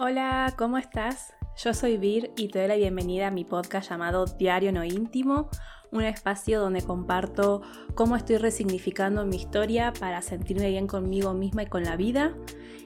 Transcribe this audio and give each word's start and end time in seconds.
Hola, 0.00 0.54
¿cómo 0.56 0.78
estás? 0.78 1.34
Yo 1.56 1.74
soy 1.74 1.96
Vir 1.96 2.30
y 2.36 2.46
te 2.50 2.60
doy 2.60 2.68
la 2.68 2.76
bienvenida 2.76 3.26
a 3.26 3.30
mi 3.32 3.44
podcast 3.44 3.90
llamado 3.90 4.26
Diario 4.26 4.70
No 4.70 4.84
Íntimo, 4.84 5.50
un 5.90 6.04
espacio 6.04 6.60
donde 6.60 6.82
comparto 6.82 7.62
cómo 7.96 8.14
estoy 8.14 8.36
resignificando 8.36 9.26
mi 9.26 9.34
historia 9.34 9.92
para 9.98 10.22
sentirme 10.22 10.70
bien 10.70 10.86
conmigo 10.86 11.34
misma 11.34 11.64
y 11.64 11.66
con 11.66 11.82
la 11.82 11.96
vida. 11.96 12.32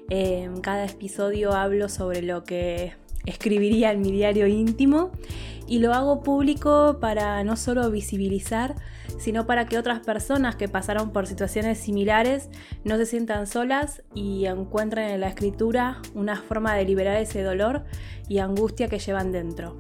En 0.09 0.63
cada 0.63 0.87
episodio 0.87 1.53
hablo 1.53 1.91
sobre 1.91 2.23
lo 2.23 2.45
que 2.45 2.95
escribiría 3.27 3.93
en 3.93 4.01
mi 4.01 4.13
diario 4.13 4.47
íntimo 4.47 5.13
y 5.67 5.79
lo 5.79 5.95
hago 5.95 6.23
público 6.23 6.99
para 7.01 7.43
no 7.45 7.57
solo 7.57 7.91
visibilizar, 7.91 8.75
sino 9.19 9.47
para 9.47 9.67
que 9.67 9.79
otras 9.79 10.01
personas 10.01 10.57
que 10.57 10.69
pasaron 10.69 11.13
por 11.13 11.27
situaciones 11.27 11.79
similares 11.79 12.49
no 12.85 12.97
se 12.97 13.07
sientan 13.07 13.47
solas 13.47 14.03
y 14.15 14.47
encuentren 14.47 15.11
en 15.11 15.21
la 15.21 15.29
escritura 15.29 16.03
una 16.15 16.37
forma 16.37 16.75
de 16.75 16.85
liberar 16.85 17.17
ese 17.17 17.43
dolor 17.43 17.85
y 18.29 18.39
angustia 18.39 18.89
que 18.89 18.99
llevan 18.99 19.33
dentro. 19.33 19.79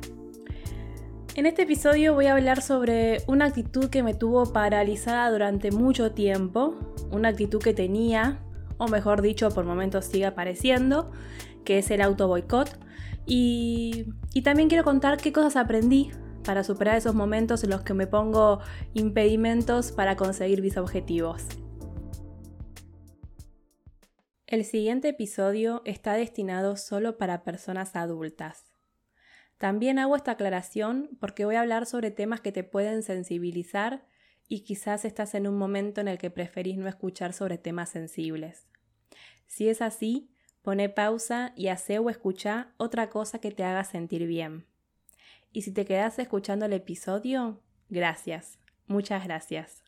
En 1.34 1.46
este 1.46 1.62
episodio 1.62 2.12
voy 2.12 2.26
a 2.26 2.34
hablar 2.34 2.60
sobre 2.60 3.22
una 3.26 3.46
actitud 3.46 3.88
que 3.88 4.02
me 4.02 4.12
tuvo 4.12 4.52
paralizada 4.52 5.30
durante 5.30 5.70
mucho 5.70 6.12
tiempo, 6.12 6.76
una 7.10 7.30
actitud 7.30 7.58
que 7.58 7.72
tenía, 7.72 8.38
o 8.76 8.86
mejor 8.86 9.22
dicho, 9.22 9.48
por 9.48 9.64
momentos 9.64 10.04
sigue 10.04 10.26
apareciendo, 10.26 11.10
que 11.64 11.78
es 11.78 11.90
el 11.90 12.02
auto 12.02 12.28
boicot. 12.28 12.78
Y, 13.26 14.06
también 14.42 14.68
quiero 14.68 14.84
contar 14.84 15.18
qué 15.18 15.32
cosas 15.32 15.56
aprendí 15.56 16.10
para 16.44 16.64
superar 16.64 16.96
esos 16.96 17.14
momentos 17.14 17.62
en 17.62 17.70
los 17.70 17.82
que 17.82 17.94
me 17.94 18.06
pongo 18.06 18.60
impedimentos 18.94 19.92
para 19.92 20.16
conseguir 20.16 20.60
mis 20.60 20.76
objetivos. 20.76 21.46
El 24.46 24.64
siguiente 24.64 25.08
episodio 25.08 25.82
está 25.84 26.14
destinado 26.14 26.76
solo 26.76 27.16
para 27.16 27.44
personas 27.44 27.96
adultas. 27.96 28.64
También 29.56 30.00
hago 30.00 30.16
esta 30.16 30.32
aclaración 30.32 31.08
porque 31.20 31.44
voy 31.44 31.54
a 31.54 31.60
hablar 31.60 31.86
sobre 31.86 32.10
temas 32.10 32.40
que 32.40 32.50
te 32.50 32.64
pueden 32.64 33.02
sensibilizar 33.02 34.04
y 34.48 34.64
quizás 34.64 35.04
estás 35.04 35.34
en 35.34 35.46
un 35.46 35.56
momento 35.56 36.00
en 36.00 36.08
el 36.08 36.18
que 36.18 36.30
preferís 36.30 36.76
no 36.76 36.88
escuchar 36.88 37.32
sobre 37.32 37.56
temas 37.56 37.88
sensibles. 37.88 38.66
Si 39.46 39.68
es 39.68 39.80
así, 39.80 40.31
pone 40.62 40.88
pausa 40.88 41.52
y 41.56 41.68
hace 41.68 41.98
o 41.98 42.08
escucha 42.08 42.68
otra 42.76 43.10
cosa 43.10 43.40
que 43.40 43.50
te 43.50 43.64
haga 43.64 43.84
sentir 43.84 44.26
bien. 44.26 44.66
Y 45.52 45.62
si 45.62 45.72
te 45.72 45.84
quedas 45.84 46.18
escuchando 46.18 46.66
el 46.66 46.72
episodio, 46.72 47.60
gracias, 47.90 48.58
muchas 48.86 49.24
gracias. 49.24 49.82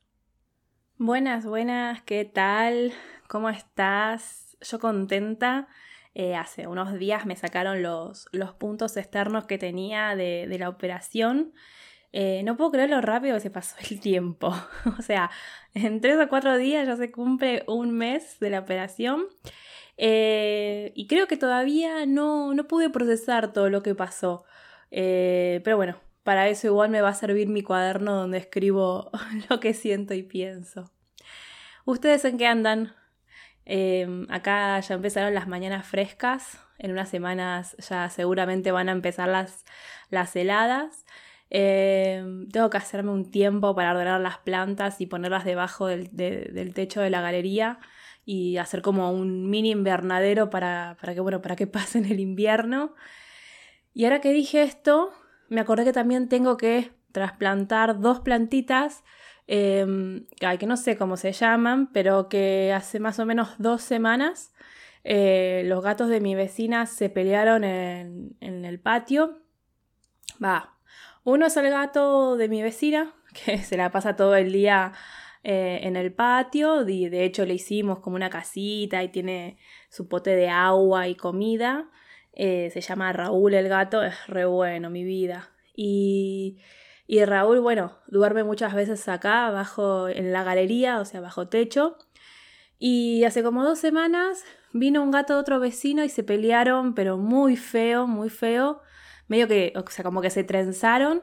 Buenas, 0.98 1.46
buenas, 1.46 2.02
¿qué 2.02 2.24
tal? 2.24 2.92
¿Cómo 3.28 3.48
estás? 3.48 4.56
Yo 4.60 4.78
contenta. 4.78 5.68
Eh, 6.14 6.36
hace 6.36 6.68
unos 6.68 6.96
días 6.96 7.26
me 7.26 7.34
sacaron 7.34 7.82
los, 7.82 8.28
los 8.30 8.52
puntos 8.52 8.96
externos 8.96 9.46
que 9.46 9.58
tenía 9.58 10.14
de, 10.14 10.46
la 10.58 10.68
operación. 10.68 11.52
Eh, 12.12 12.42
no 12.44 12.56
puedo 12.56 12.70
creer 12.70 12.90
lo 12.90 13.00
rápido 13.00 13.34
que 13.34 13.40
se 13.40 13.50
pasó 13.50 13.74
el 13.90 14.00
tiempo. 14.00 14.54
o 14.98 15.02
sea, 15.02 15.30
en 15.74 16.00
tres 16.00 16.18
o 16.18 16.28
cuatro 16.28 16.56
días 16.56 16.86
ya 16.86 16.96
se 16.96 17.10
cumple 17.10 17.64
un 17.66 17.90
mes 17.90 18.38
de 18.38 18.50
la 18.50 18.60
operación. 18.60 19.26
Eh, 19.96 20.92
y 20.94 21.06
creo 21.06 21.26
que 21.26 21.36
todavía 21.36 22.06
no, 22.06 22.54
no 22.54 22.66
pude 22.66 22.90
procesar 22.90 23.52
todo 23.52 23.70
lo 23.70 23.82
que 23.82 23.94
pasó. 23.94 24.44
Eh, 24.90 25.60
pero 25.64 25.76
bueno, 25.76 26.00
para 26.22 26.48
eso 26.48 26.66
igual 26.66 26.90
me 26.90 27.00
va 27.00 27.10
a 27.10 27.14
servir 27.14 27.48
mi 27.48 27.62
cuaderno 27.62 28.14
donde 28.14 28.38
escribo 28.38 29.10
lo 29.50 29.60
que 29.60 29.74
siento 29.74 30.14
y 30.14 30.22
pienso. 30.22 30.90
¿Ustedes 31.84 32.24
en 32.24 32.38
qué 32.38 32.46
andan? 32.46 32.94
Em, 33.66 34.26
acá 34.30 34.80
ya 34.80 34.94
empezaron 34.94 35.34
las 35.34 35.48
mañanas 35.48 35.86
frescas. 35.86 36.58
En 36.78 36.90
unas 36.90 37.08
semanas 37.08 37.76
ya 37.78 38.10
seguramente 38.10 38.72
van 38.72 38.88
a 38.88 38.92
empezar 38.92 39.28
las, 39.28 39.64
las 40.10 40.34
heladas. 40.34 41.04
Tengo 41.50 42.68
que 42.70 42.76
hacerme 42.76 43.12
un 43.12 43.30
tiempo 43.30 43.76
para 43.76 43.92
ordenar 43.92 44.20
las 44.20 44.38
plantas 44.38 45.00
y 45.00 45.06
ponerlas 45.06 45.44
debajo 45.44 45.86
del, 45.86 46.10
del 46.10 46.74
techo 46.74 47.00
de 47.00 47.10
la 47.10 47.20
galería 47.20 47.78
y 48.24 48.56
hacer 48.56 48.82
como 48.82 49.12
un 49.12 49.50
mini 49.50 49.70
invernadero 49.70 50.50
para, 50.50 50.96
para 51.00 51.14
que, 51.14 51.20
bueno, 51.20 51.42
para 51.42 51.56
que 51.56 51.66
pasen 51.66 52.04
el 52.06 52.20
invierno. 52.20 52.94
Y 53.92 54.04
ahora 54.04 54.20
que 54.20 54.32
dije 54.32 54.62
esto, 54.62 55.12
me 55.48 55.60
acordé 55.60 55.84
que 55.84 55.92
también 55.92 56.28
tengo 56.28 56.56
que 56.56 56.92
trasplantar 57.12 58.00
dos 58.00 58.20
plantitas, 58.20 59.04
em, 59.46 60.26
que 60.58 60.66
no 60.66 60.76
sé 60.76 60.96
cómo 60.96 61.16
se 61.16 61.32
llaman, 61.32 61.92
pero 61.92 62.28
que 62.28 62.72
hace 62.72 62.98
más 62.98 63.18
o 63.18 63.26
menos 63.26 63.54
dos 63.58 63.82
semanas 63.82 64.52
eh, 65.04 65.62
los 65.66 65.82
gatos 65.82 66.08
de 66.08 66.20
mi 66.20 66.34
vecina 66.34 66.86
se 66.86 67.10
pelearon 67.10 67.62
en, 67.62 68.36
el 68.40 68.80
patio. 68.80 69.38
Va, 70.42 70.74
uno 71.24 71.46
es 71.46 71.56
el 71.56 71.70
gato 71.70 72.36
de 72.36 72.48
mi 72.48 72.62
vecina, 72.62 73.14
que 73.44 73.58
se 73.58 73.76
la 73.76 73.90
pasa 73.90 74.16
todo 74.16 74.34
el 74.34 74.50
día 74.52 74.92
eh, 75.44 75.80
en 75.82 75.96
el 75.96 76.10
patio, 76.12 76.88
y 76.88 77.10
de 77.10 77.24
hecho 77.24 77.44
le 77.44 77.52
hicimos 77.52 78.00
como 78.00 78.16
una 78.16 78.30
casita 78.30 79.02
y 79.02 79.08
tiene 79.08 79.58
su 79.90 80.08
pote 80.08 80.34
de 80.34 80.48
agua 80.48 81.06
y 81.06 81.16
comida. 81.16 81.90
Eh, 82.32 82.70
se 82.72 82.80
llama 82.80 83.12
Raúl 83.12 83.52
el 83.52 83.68
gato, 83.68 84.02
es 84.02 84.26
re 84.26 84.46
bueno, 84.46 84.88
mi 84.88 85.04
vida. 85.04 85.50
Y, 85.76 86.58
y 87.06 87.22
Raúl, 87.26 87.60
bueno, 87.60 87.98
duerme 88.06 88.42
muchas 88.42 88.74
veces 88.74 89.06
acá, 89.06 89.46
abajo 89.48 90.08
en 90.08 90.32
la 90.32 90.44
galería, 90.44 90.98
o 90.98 91.04
sea, 91.04 91.20
bajo 91.20 91.46
techo. 91.48 91.98
Y 92.78 93.24
hace 93.24 93.42
como 93.42 93.64
dos 93.64 93.78
semanas 93.78 94.44
vino 94.72 95.02
un 95.02 95.10
gato 95.10 95.34
de 95.34 95.40
otro 95.40 95.60
vecino 95.60 96.04
y 96.04 96.08
se 96.08 96.24
pelearon, 96.24 96.94
pero 96.94 97.18
muy 97.18 97.56
feo, 97.56 98.06
muy 98.06 98.30
feo. 98.30 98.80
Medio 99.28 99.46
que, 99.46 99.74
o 99.76 99.88
sea, 99.90 100.04
como 100.04 100.22
que 100.22 100.30
se 100.30 100.42
trenzaron. 100.42 101.22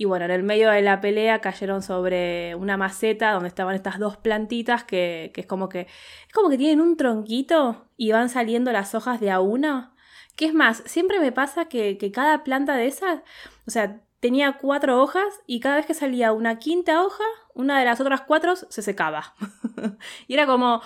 Y 0.00 0.06
bueno, 0.06 0.24
en 0.24 0.30
el 0.30 0.42
medio 0.42 0.70
de 0.70 0.80
la 0.80 1.02
pelea 1.02 1.42
cayeron 1.42 1.82
sobre 1.82 2.54
una 2.54 2.78
maceta 2.78 3.32
donde 3.32 3.48
estaban 3.48 3.74
estas 3.74 3.98
dos 3.98 4.16
plantitas 4.16 4.82
que, 4.82 5.30
que 5.34 5.42
es 5.42 5.46
como 5.46 5.68
que. 5.68 5.80
Es 5.80 6.32
como 6.32 6.48
que 6.48 6.56
tienen 6.56 6.80
un 6.80 6.96
tronquito 6.96 7.84
y 7.98 8.10
van 8.10 8.30
saliendo 8.30 8.72
las 8.72 8.94
hojas 8.94 9.20
de 9.20 9.30
a 9.30 9.40
una. 9.40 9.92
¿Qué 10.36 10.46
es 10.46 10.54
más, 10.54 10.82
siempre 10.86 11.20
me 11.20 11.32
pasa 11.32 11.66
que, 11.66 11.98
cada 12.14 12.44
planta 12.44 12.76
de 12.76 12.86
esas, 12.86 13.20
o 13.66 13.70
sea, 13.70 14.00
tenía 14.20 14.56
cuatro 14.56 15.02
hojas 15.02 15.42
y 15.46 15.60
cada 15.60 15.76
vez 15.76 15.84
que 15.84 15.92
salía 15.92 16.32
una 16.32 16.58
quinta 16.58 17.04
hoja, 17.04 17.24
una 17.52 17.78
de 17.78 17.84
las 17.84 18.00
otras 18.00 18.22
cuatro 18.22 18.56
se 18.56 18.80
secaba. 18.80 19.34
y 20.28 20.32
era 20.32 20.46
como, 20.46 20.80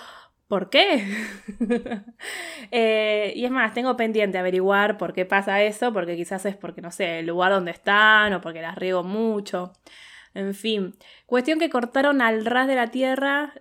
¿por 0.47 0.69
qué? 0.69 1.05
Eh, 2.71 3.33
y 3.35 3.45
es 3.45 3.51
más, 3.51 3.73
tengo 3.73 3.95
pendiente 3.95 4.37
averiguar 4.39 4.97
por 4.97 5.13
qué 5.13 5.25
pasa 5.25 5.61
eso, 5.61 5.93
porque 5.93 6.15
quizás 6.15 6.45
es 6.45 6.57
porque, 6.57 6.81
no 6.81 6.91
sé, 6.91 7.19
el 7.19 7.27
lugar 7.27 7.51
donde 7.51 7.71
están 7.71 8.33
o 8.33 8.41
porque 8.41 8.61
las 8.61 8.75
riego 8.75 9.03
mucho. 9.03 9.71
En 10.33 10.55
fin, 10.55 10.95
cuestión 11.27 11.59
que 11.59 11.69
cortaron 11.69 12.21
al 12.21 12.45
ras 12.45 12.67
de 12.67 12.75
la 12.75 12.87
tierra 12.87 13.53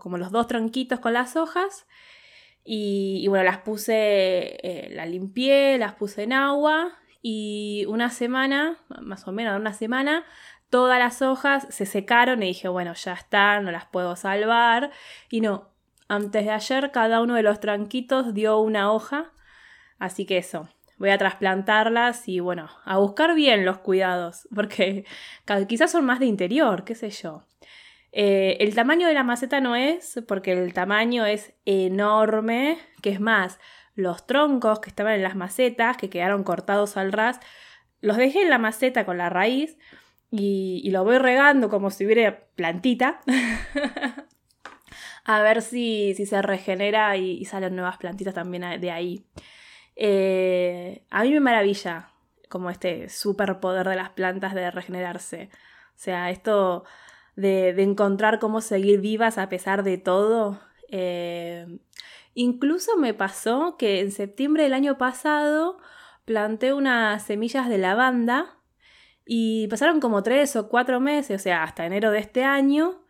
como 0.00 0.18
los 0.18 0.30
dos 0.30 0.46
tronquitos 0.46 1.00
con 1.00 1.12
las 1.12 1.36
hojas 1.36 1.86
y, 2.64 3.26
bueno, 3.28 3.44
las 3.44 3.58
puse, 3.58 4.56
eh, 4.62 4.88
las 4.92 5.08
limpié, 5.08 5.76
las 5.78 5.94
puse 5.94 6.22
en 6.22 6.32
agua 6.32 6.96
y 7.20 7.84
una 7.88 8.10
semana, 8.10 8.78
más 9.02 9.26
o 9.28 9.32
menos 9.32 9.58
una 9.60 9.74
semana, 9.74 10.24
todas 10.70 10.98
las 10.98 11.22
hojas 11.22 11.66
se 11.70 11.86
secaron 11.86 12.42
y 12.42 12.46
dije, 12.48 12.68
bueno, 12.68 12.94
ya 12.94 13.12
están, 13.12 13.64
no 13.64 13.70
las 13.70 13.86
puedo 13.86 14.16
salvar. 14.16 14.90
Y 15.30 15.40
no, 15.40 15.73
antes 16.08 16.44
de 16.44 16.50
ayer 16.50 16.90
cada 16.92 17.20
uno 17.20 17.34
de 17.34 17.42
los 17.42 17.60
tranquitos 17.60 18.34
dio 18.34 18.58
una 18.58 18.92
hoja, 18.92 19.32
así 19.98 20.26
que 20.26 20.38
eso, 20.38 20.68
voy 20.98 21.10
a 21.10 21.18
trasplantarlas 21.18 22.28
y 22.28 22.40
bueno, 22.40 22.68
a 22.84 22.98
buscar 22.98 23.34
bien 23.34 23.64
los 23.64 23.78
cuidados, 23.78 24.48
porque 24.54 25.04
quizás 25.68 25.90
son 25.90 26.04
más 26.04 26.20
de 26.20 26.26
interior, 26.26 26.84
qué 26.84 26.94
sé 26.94 27.10
yo. 27.10 27.44
Eh, 28.12 28.58
el 28.60 28.74
tamaño 28.74 29.08
de 29.08 29.14
la 29.14 29.24
maceta 29.24 29.60
no 29.60 29.74
es, 29.74 30.22
porque 30.28 30.52
el 30.52 30.72
tamaño 30.72 31.26
es 31.26 31.52
enorme, 31.64 32.78
que 33.02 33.10
es 33.10 33.20
más, 33.20 33.58
los 33.96 34.26
troncos 34.26 34.80
que 34.80 34.88
estaban 34.88 35.14
en 35.14 35.22
las 35.22 35.34
macetas, 35.34 35.96
que 35.96 36.10
quedaron 36.10 36.44
cortados 36.44 36.96
al 36.96 37.12
ras, 37.12 37.40
los 38.00 38.16
dejé 38.16 38.42
en 38.42 38.50
la 38.50 38.58
maceta 38.58 39.04
con 39.04 39.18
la 39.18 39.30
raíz 39.30 39.78
y, 40.30 40.90
lo 40.90 41.04
voy 41.04 41.18
regando 41.18 41.68
como 41.68 41.90
si 41.90 42.04
hubiera 42.04 42.44
plantita. 42.56 43.20
a 45.24 45.42
ver 45.42 45.62
si, 45.62 46.14
se 46.14 46.42
regenera 46.42 47.16
y, 47.16 47.44
salen 47.44 47.74
nuevas 47.76 47.98
plantitas 47.98 48.34
también 48.34 48.80
de 48.80 48.90
ahí. 48.90 49.24
Eh, 49.96 51.04
a 51.10 51.22
mí 51.22 51.30
me 51.30 51.40
maravilla 51.40 52.10
como 52.48 52.70
este 52.70 53.08
superpoder 53.08 53.88
de 53.88 53.96
las 53.96 54.10
plantas 54.10 54.54
de 54.54 54.70
regenerarse. 54.70 55.50
O 55.96 55.98
sea, 55.98 56.30
esto 56.30 56.84
de, 57.36 57.70
encontrar 57.82 58.38
cómo 58.38 58.60
seguir 58.60 59.00
vivas 59.00 59.38
a 59.38 59.48
pesar 59.48 59.82
de 59.82 59.98
todo. 59.98 60.60
Eh, 60.88 61.66
incluso 62.34 62.96
me 62.96 63.14
pasó 63.14 63.76
que 63.76 64.00
en 64.00 64.12
septiembre 64.12 64.64
del 64.64 64.74
año 64.74 64.98
pasado 64.98 65.78
planté 66.24 66.72
unas 66.72 67.24
semillas 67.24 67.68
de 67.68 67.78
lavanda 67.78 68.58
y 69.26 69.68
pasaron 69.68 70.00
como 70.00 70.22
tres 70.22 70.54
o 70.56 70.68
cuatro 70.68 71.00
meses, 71.00 71.40
o 71.40 71.42
sea, 71.42 71.62
hasta 71.62 71.86
enero 71.86 72.10
de 72.10 72.18
este 72.18 72.44
año. 72.44 73.03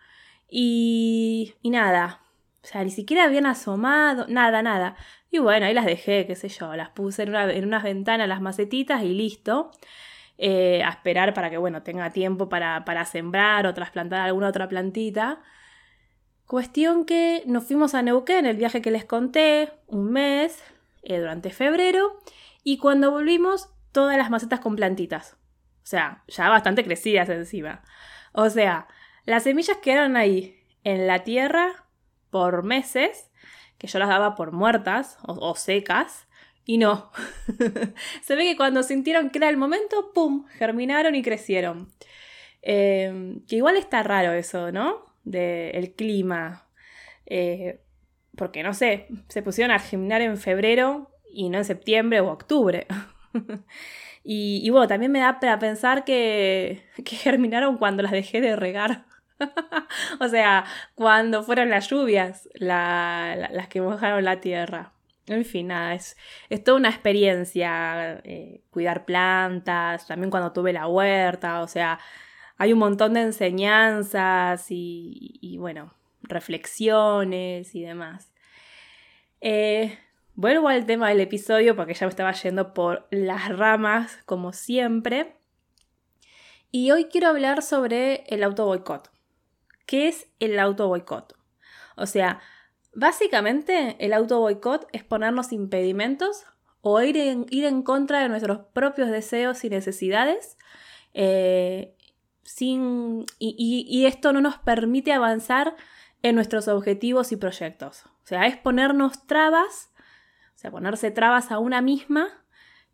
Y, 0.56 1.56
y 1.62 1.70
nada, 1.70 2.20
O 2.62 2.66
sea, 2.66 2.84
ni 2.84 2.90
siquiera 2.92 3.24
habían 3.24 3.44
asomado, 3.44 4.26
nada, 4.28 4.62
nada. 4.62 4.94
Y 5.28 5.38
bueno, 5.38 5.66
ahí 5.66 5.74
las 5.74 5.84
dejé, 5.84 6.26
qué 6.28 6.36
sé 6.36 6.48
yo, 6.48 6.76
las 6.76 6.90
puse 6.90 7.24
en, 7.24 7.34
en 7.34 7.64
unas 7.66 7.82
ventanas 7.82 8.28
las 8.28 8.40
macetitas 8.40 9.02
y 9.02 9.08
listo. 9.08 9.72
Eh, 10.38 10.82
a 10.84 10.90
esperar 10.90 11.34
para 11.34 11.50
que, 11.50 11.58
bueno, 11.58 11.82
tenga 11.82 12.10
tiempo 12.12 12.48
para, 12.48 12.84
para 12.84 13.04
sembrar 13.04 13.66
o 13.66 13.74
trasplantar 13.74 14.20
alguna 14.20 14.48
otra 14.48 14.68
plantita. 14.68 15.40
Cuestión 16.46 17.04
que 17.04 17.42
nos 17.46 17.64
fuimos 17.64 17.94
a 17.94 18.02
Neuquén, 18.02 18.46
el 18.46 18.56
viaje 18.56 18.80
que 18.80 18.92
les 18.92 19.04
conté, 19.04 19.72
un 19.88 20.12
mes, 20.12 20.62
eh, 21.02 21.18
durante 21.18 21.50
febrero, 21.50 22.20
y 22.62 22.78
cuando 22.78 23.10
volvimos, 23.10 23.70
todas 23.90 24.16
las 24.16 24.30
macetas 24.30 24.60
con 24.60 24.76
plantitas. 24.76 25.36
O 25.82 25.86
sea, 25.86 26.22
ya 26.28 26.48
bastante 26.48 26.84
crecidas 26.84 27.28
encima. 27.28 27.82
O 28.32 28.50
sea, 28.50 28.86
las 29.26 29.44
semillas 29.44 29.78
quedaron 29.78 30.16
ahí, 30.16 30.56
en 30.84 31.06
la 31.06 31.24
tierra, 31.24 31.86
por 32.30 32.62
meses, 32.62 33.30
que 33.78 33.86
yo 33.86 33.98
las 33.98 34.08
daba 34.08 34.34
por 34.34 34.52
muertas 34.52 35.18
o, 35.22 35.54
secas, 35.54 36.26
y 36.64 36.78
no. 36.78 37.10
Se 38.22 38.36
ve 38.36 38.44
que 38.44 38.56
cuando 38.56 38.82
sintieron 38.82 39.30
que 39.30 39.38
era 39.38 39.48
el 39.48 39.56
momento, 39.56 40.12
¡pum! 40.14 40.46
germinaron 40.58 41.14
y 41.14 41.22
crecieron. 41.22 41.92
Eh, 42.62 43.40
que 43.46 43.56
igual 43.56 43.76
está 43.76 44.02
raro 44.02 44.32
eso, 44.32 44.72
¿no? 44.72 45.14
del 45.24 45.92
clima. 45.94 46.68
Eh, 47.26 47.80
porque 48.36 48.62
no 48.62 48.74
sé, 48.74 49.08
se 49.28 49.42
pusieron 49.42 49.74
a 49.74 49.78
germinar 49.78 50.20
en 50.20 50.36
febrero 50.36 51.10
y 51.32 51.48
no 51.48 51.58
en 51.58 51.64
septiembre 51.64 52.20
o 52.20 52.30
octubre. 52.30 52.86
y, 54.24 54.68
bueno, 54.70 54.86
también 54.86 55.12
me 55.12 55.20
da 55.20 55.40
para 55.40 55.58
pensar 55.58 56.04
que, 56.04 56.84
que 57.04 57.16
germinaron 57.16 57.78
cuando 57.78 58.02
las 58.02 58.12
dejé 58.12 58.40
de 58.40 58.56
regar. 58.56 59.06
o 60.20 60.28
sea, 60.28 60.64
cuando 60.94 61.42
fueron 61.42 61.70
las 61.70 61.88
lluvias 61.88 62.48
las 62.54 63.68
que 63.68 63.80
mojaron 63.80 64.24
la 64.24 64.40
tierra. 64.40 64.92
En 65.26 65.44
fin, 65.44 65.68
nada, 65.68 65.94
es, 65.94 66.16
es 66.50 66.62
toda 66.62 66.76
una 66.76 66.90
experiencia 66.90 68.20
eh, 68.24 68.60
cuidar 68.70 69.06
plantas, 69.06 70.06
también 70.06 70.30
cuando 70.30 70.52
tuve 70.52 70.72
la 70.74 70.86
huerta, 70.86 71.62
o 71.62 71.68
sea, 71.68 71.98
hay 72.58 72.72
un 72.72 72.78
montón 72.78 73.14
de 73.14 73.22
enseñanzas 73.22 74.66
y, 74.68 75.56
bueno, 75.58 75.94
reflexiones 76.22 77.74
y 77.74 77.82
demás. 77.82 78.32
Eh, 79.40 79.98
vuelvo 80.34 80.68
al 80.68 80.86
tema 80.86 81.08
del 81.08 81.20
episodio 81.20 81.74
porque 81.74 81.94
ya 81.94 82.06
me 82.06 82.10
estaba 82.10 82.32
yendo 82.32 82.74
por 82.74 83.06
las 83.10 83.56
ramas, 83.56 84.18
como 84.26 84.52
siempre. 84.52 85.36
Y 86.70 86.90
hoy 86.90 87.06
quiero 87.06 87.28
hablar 87.28 87.62
sobre 87.62 88.24
el 88.28 88.42
auto 88.42 88.66
boicot. 88.66 89.13
¿Qué 89.86 90.08
es 90.08 90.28
el 90.40 90.58
auto 90.58 90.88
boicot? 90.88 91.36
O 91.96 92.06
sea, 92.06 92.40
básicamente 92.94 93.96
el 93.98 94.12
auto 94.12 94.40
boicot 94.40 94.88
es 94.92 95.04
ponernos 95.04 95.52
impedimentos 95.52 96.44
o 96.80 97.00
ir 97.02 97.16
en, 97.16 97.46
ir 97.50 97.64
en 97.64 97.82
contra 97.82 98.20
de 98.20 98.28
nuestros 98.28 98.58
propios 98.72 99.10
deseos 99.10 99.64
y 99.64 99.70
necesidades 99.70 100.58
eh, 101.14 101.96
sin, 102.42 103.24
y, 103.38 104.04
esto 104.06 104.32
no 104.32 104.40
nos 104.40 104.58
permite 104.58 105.12
avanzar 105.12 105.74
en 106.22 106.34
nuestros 106.34 106.68
objetivos 106.68 107.32
y 107.32 107.36
proyectos. 107.36 108.04
O 108.06 108.26
sea, 108.26 108.46
es 108.46 108.56
ponernos 108.56 109.26
trabas, 109.26 109.92
o 110.54 110.58
sea, 110.58 110.70
ponerse 110.70 111.10
trabas 111.10 111.50
a 111.50 111.58
una 111.58 111.80
misma 111.80 112.28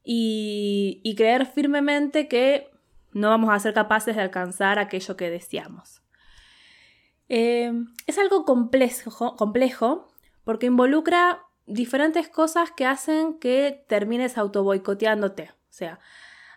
y, 0.04 1.14
creer 1.16 1.46
firmemente 1.46 2.28
que 2.28 2.70
no 3.12 3.28
vamos 3.28 3.50
a 3.50 3.58
ser 3.58 3.74
capaces 3.74 4.14
de 4.14 4.22
alcanzar 4.22 4.78
aquello 4.78 5.16
que 5.16 5.30
deseamos. 5.30 6.02
Eh, 7.32 7.72
es 8.08 8.18
algo 8.18 8.44
complejo, 8.44 10.08
porque 10.42 10.66
involucra 10.66 11.44
diferentes 11.64 12.28
cosas 12.28 12.72
que 12.72 12.84
hacen 12.84 13.38
que 13.38 13.84
termines 13.86 14.36
autoboicoteándote. 14.36 15.52
O 15.52 15.72
sea, 15.72 16.00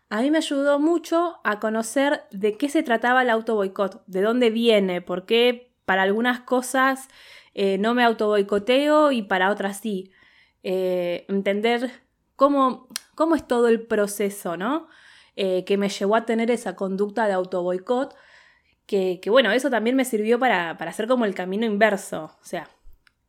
a 0.09 0.21
mí 0.21 0.31
me 0.31 0.39
ayudó 0.39 0.79
mucho 0.79 1.35
a 1.43 1.59
conocer 1.59 2.23
de 2.31 2.57
qué 2.57 2.69
se 2.69 2.81
trataba 2.81 3.21
el 3.21 3.29
auto 3.29 3.53
boicot, 3.53 4.03
de 4.07 4.23
dónde 4.23 4.49
viene, 4.49 5.01
por 5.01 5.27
qué 5.27 5.71
para 5.85 6.01
algunas 6.01 6.39
cosas 6.39 7.07
eh, 7.53 7.77
no 7.77 7.93
me 7.93 8.03
auto 8.03 8.27
boicoteo 8.27 9.11
y 9.11 9.21
para 9.21 9.51
otras 9.51 9.79
sí. 9.79 10.11
Eh, 10.63 11.25
entender 11.29 11.91
cómo, 12.35 12.87
cómo, 13.13 13.35
es 13.35 13.47
todo 13.47 13.67
el 13.67 13.85
proceso, 13.85 14.57
¿no? 14.57 14.87
Que 15.35 15.77
me 15.77 15.89
llevó 15.89 16.15
a 16.15 16.25
tener 16.25 16.49
esa 16.49 16.75
conducta 16.75 17.27
de 17.27 17.33
auto 17.33 17.61
boicot. 17.61 18.15
Que, 18.85 19.19
bueno, 19.27 19.51
eso 19.51 19.69
también 19.69 19.95
me 19.95 20.05
sirvió 20.05 20.37
para, 20.37 20.77
para 20.77 20.91
hacer 20.91 21.07
como 21.07 21.25
el 21.25 21.33
camino 21.33 21.65
inverso. 21.65 22.25
O 22.25 22.45
sea, 22.45 22.69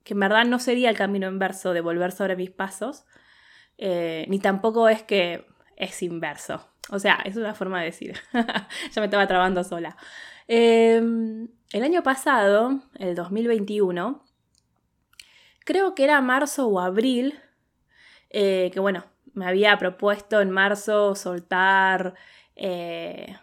que 0.02 0.14
en 0.14 0.20
verdad 0.20 0.44
no 0.44 0.58
sería 0.58 0.90
el 0.90 0.96
camino 0.96 1.28
inverso 1.28 1.72
de 1.72 1.80
volver 1.80 2.12
sobre 2.12 2.36
mis 2.36 2.50
pasos, 2.50 3.04
ni 3.78 4.38
tampoco 4.40 4.88
es 4.88 5.02
que 5.02 5.46
es 5.76 6.02
inverso. 6.02 6.68
O 6.90 6.98
sea, 6.98 7.20
es 7.24 7.36
una 7.36 7.54
forma 7.54 7.80
de 7.80 7.86
decir. 7.86 8.14
ya 8.32 9.00
me 9.00 9.06
estaba 9.06 9.26
trabando 9.26 9.64
sola. 9.64 9.96
Em, 10.46 11.48
el 11.72 11.82
año 11.82 12.02
pasado, 12.02 12.82
el 12.96 13.14
2021, 13.14 14.22
creo 15.64 15.94
que 15.94 16.04
era 16.04 16.20
marzo 16.20 16.66
o 16.68 16.80
abril, 16.80 17.40
eh, 18.30 18.70
que 18.72 18.80
bueno, 18.80 19.04
me 19.32 19.46
había 19.46 19.76
propuesto 19.78 20.40
en 20.40 20.50
marzo 20.50 21.14
soltar 21.14 22.14
eh, 22.56 23.36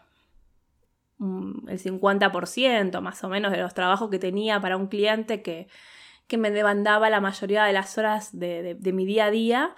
el 1.67 1.79
50% 1.79 2.99
más 3.01 3.23
o 3.23 3.29
menos 3.29 3.51
de 3.51 3.59
los 3.59 3.73
trabajos 3.73 4.09
que 4.09 4.19
tenía 4.19 4.59
para 4.59 4.77
un 4.77 4.87
cliente 4.87 5.41
que, 5.41 5.67
me 6.37 6.49
demandaba 6.49 7.09
la 7.09 7.19
mayoría 7.19 7.65
de 7.65 7.73
las 7.73 7.97
horas 7.97 8.29
de, 8.31 8.77
mi 8.93 9.05
día 9.05 9.25
a 9.25 9.31
día. 9.31 9.75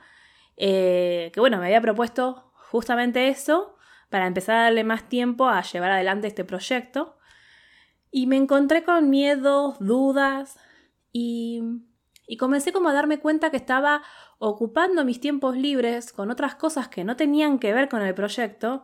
Eh, 0.56 1.32
que 1.34 1.40
bueno, 1.40 1.58
me 1.58 1.66
había 1.66 1.82
propuesto 1.82 2.52
justamente 2.70 3.28
eso 3.28 3.76
para 4.10 4.28
empezar 4.28 4.58
a 4.58 4.64
darle 4.66 4.84
más 4.84 5.10
tiempo 5.10 5.48
a 5.48 5.64
llevar 5.64 5.90
adelante 5.90 6.28
este 6.28 6.44
proyecto. 6.44 7.18
Y 8.12 8.28
me 8.28 8.38
encontré 8.38 8.84
con 8.84 9.10
miedos, 9.10 9.80
dudas 9.80 10.60
y, 11.12 11.64
y 12.28 12.38
comencé 12.38 12.72
como 12.72 12.90
a 12.90 12.94
darme 12.94 13.18
cuenta 13.18 13.50
que 13.50 13.58
estaba 13.58 14.04
ocupando 14.38 15.04
mis 15.06 15.20
tiempos 15.20 15.58
libres 15.58 16.14
con 16.14 16.30
otras 16.30 16.54
cosas 16.54 16.88
que 16.88 17.04
no 17.04 17.16
tenían 17.16 17.58
que 17.58 17.74
ver 17.74 17.90
con 17.90 18.04
el 18.04 18.14
proyecto. 18.14 18.84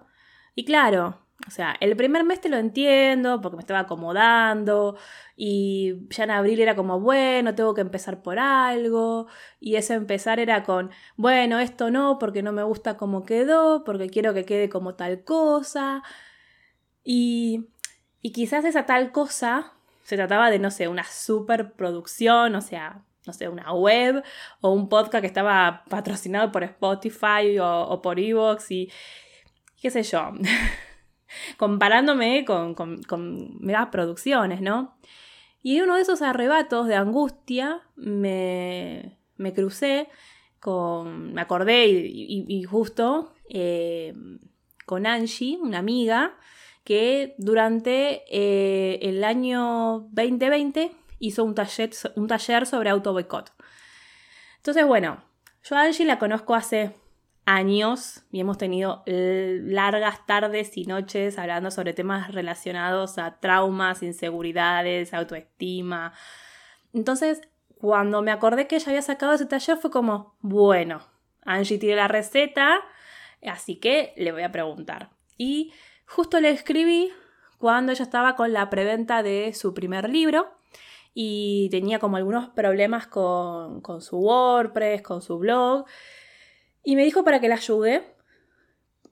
Y 0.56 0.66
claro, 0.66 1.29
o 1.48 1.52
sea, 1.52 1.76
el 1.80 1.96
primer 1.96 2.26
mes 2.26 2.42
te 2.42 2.50
lo 2.50 2.58
entiendo 2.58 3.40
porque 3.42 3.56
me 3.56 3.62
estaba 3.62 3.80
acomodando 3.80 4.98
y 5.38 5.96
ya 6.10 6.26
en 6.26 6.32
abril 6.32 6.60
era 6.60 6.76
como, 6.76 7.00
bueno, 7.00 7.56
tengo 7.56 7.74
que 7.74 7.82
empezar 7.82 8.22
por 8.22 8.40
algo 8.40 9.28
y 9.60 9.76
ese 9.76 9.94
empezar 9.94 10.40
era 10.40 10.64
con, 10.64 10.92
bueno, 11.16 11.60
esto 11.60 11.92
no 11.92 12.20
porque 12.20 12.44
no 12.44 12.52
me 12.52 12.64
gusta 12.64 12.98
cómo 12.98 13.24
quedó, 13.24 13.84
porque 13.86 14.10
quiero 14.10 14.34
que 14.34 14.44
quede 14.46 14.70
como 14.70 14.96
tal 14.96 15.24
cosa. 15.24 16.04
Y, 17.04 17.70
y 18.22 18.32
quizás 18.34 18.66
esa 18.66 18.86
tal 18.86 19.12
cosa 19.14 19.74
se 20.04 20.18
trataba 20.18 20.52
de, 20.52 20.60
no 20.60 20.72
sé, 20.72 20.90
una 20.90 21.06
superproducción, 21.06 22.54
o 22.56 22.62
sea, 22.62 23.06
no 23.26 23.32
sé, 23.34 23.48
una 23.48 23.74
web 23.74 24.24
o 24.60 24.72
un 24.74 24.90
podcast 24.90 25.22
que 25.22 25.28
estaba 25.28 25.84
patrocinado 25.90 26.52
por 26.52 26.64
Spotify 26.64 27.58
o, 27.60 27.82
o 27.84 28.02
por 28.02 28.20
Evox 28.20 28.72
y 28.72 28.92
qué 29.82 29.90
sé 29.90 30.04
yo. 30.04 30.32
comparándome 31.58 32.46
con, 32.46 32.74
con, 32.74 33.02
con 33.04 33.60
producciones, 33.92 34.62
¿no? 34.62 34.98
Y 35.62 35.82
uno 35.82 35.96
de 35.96 36.02
esos 36.02 36.22
arrebatos 36.22 36.88
de 36.88 36.96
angustia 36.96 37.82
me, 37.96 39.18
me 39.38 39.54
crucé 39.54 40.08
con, 40.60 41.34
me 41.34 41.42
acordé 41.42 41.88
y, 41.88 42.64
justo 42.64 43.34
eh, 43.50 44.14
con 44.86 45.06
Angie, 45.06 45.58
una 45.58 45.80
amiga, 45.80 46.38
que 46.84 47.36
durante 47.38 48.24
eh, 48.30 49.00
el 49.02 49.24
año 49.24 50.08
2020 50.12 50.92
hizo 51.20 51.44
un 51.44 51.56
taller, 51.56 51.92
un 52.16 52.28
taller 52.28 52.66
sobre 52.66 52.90
auto 52.90 53.14
boicot. 53.14 53.52
Entonces, 54.58 54.86
bueno, 54.86 55.24
yo 55.64 55.76
a 55.76 55.84
Angie 55.84 56.06
la 56.06 56.20
conozco 56.20 56.56
hace 56.56 56.94
años 57.50 58.24
y 58.32 58.40
hemos 58.40 58.58
tenido 58.58 59.02
largas 59.06 60.26
tardes 60.28 60.78
y 60.78 60.86
noches 60.86 61.40
hablando 61.40 61.72
sobre 61.72 61.94
temas 61.94 62.32
relacionados 62.32 63.18
a 63.18 63.40
traumas, 63.40 64.04
inseguridades, 64.04 65.14
autoestima. 65.14 66.14
Entonces, 66.94 67.42
cuando 67.80 68.22
me 68.22 68.32
acordé 68.32 68.68
que 68.68 68.76
ella 68.76 68.90
había 68.90 69.02
sacado 69.02 69.34
ese 69.34 69.48
taller 69.48 69.78
fue 69.78 69.90
como, 69.90 70.36
bueno, 70.42 71.02
Angie 71.44 71.80
tiene 71.80 71.96
la 71.96 72.08
receta, 72.08 72.82
así 73.44 73.78
que 73.78 74.14
le 74.16 74.32
voy 74.32 74.44
a 74.44 74.52
preguntar. 74.52 75.10
Y 75.36 75.74
justo 76.06 76.40
le 76.40 76.52
escribí 76.52 77.12
cuando 77.58 77.92
ella 77.92 78.04
estaba 78.04 78.36
con 78.36 78.54
la 78.54 78.70
preventa 78.70 79.24
de 79.24 79.54
su 79.56 79.74
primer 79.74 80.08
libro 80.08 80.52
y 81.16 81.68
tenía 81.72 81.98
como 81.98 82.18
algunos 82.18 82.50
problemas 82.50 83.08
con, 83.08 83.82
con 83.82 84.02
su 84.02 84.20
WordPress, 84.20 85.02
con 85.02 85.24
su 85.24 85.40
blog. 85.40 85.86
Y 86.84 86.96
me 86.96 87.04
dijo 87.04 87.24
para 87.24 87.40
que 87.40 87.50
la 87.50 87.56
ayude. 87.56 88.16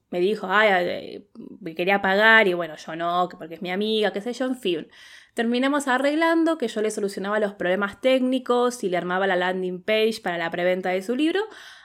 Me 0.09 0.21
dijo, 0.21 0.47
ay, 0.49 1.27
quería 1.75 2.01
pagar 2.01 2.47
y 2.47 2.53
bueno, 2.53 2.77
yo 2.77 2.95
no, 2.95 3.27
porque 3.37 3.55
es 3.55 3.61
mi 3.61 3.71
amiga, 3.71 4.13
qué 4.13 4.21
sé 4.21 4.31
yo, 4.31 4.45
en 4.45 4.55
fin. 4.55 4.87
terminamos 5.33 5.89
arreglando 5.89 6.57
que 6.57 6.69
yo 6.69 6.81
le 6.81 6.91
solucionaba 6.91 7.39
los 7.39 7.53
problemas 7.55 7.99
técnicos 7.99 8.85
y 8.85 8.89
le 8.89 8.95
armaba 8.95 9.27
la 9.27 9.35
landing 9.35 9.83
page 9.83 10.21
para 10.23 10.37
la 10.37 10.49
preventa 10.49 10.89
de 10.91 11.01
su 11.01 11.13
libro, 11.13 11.41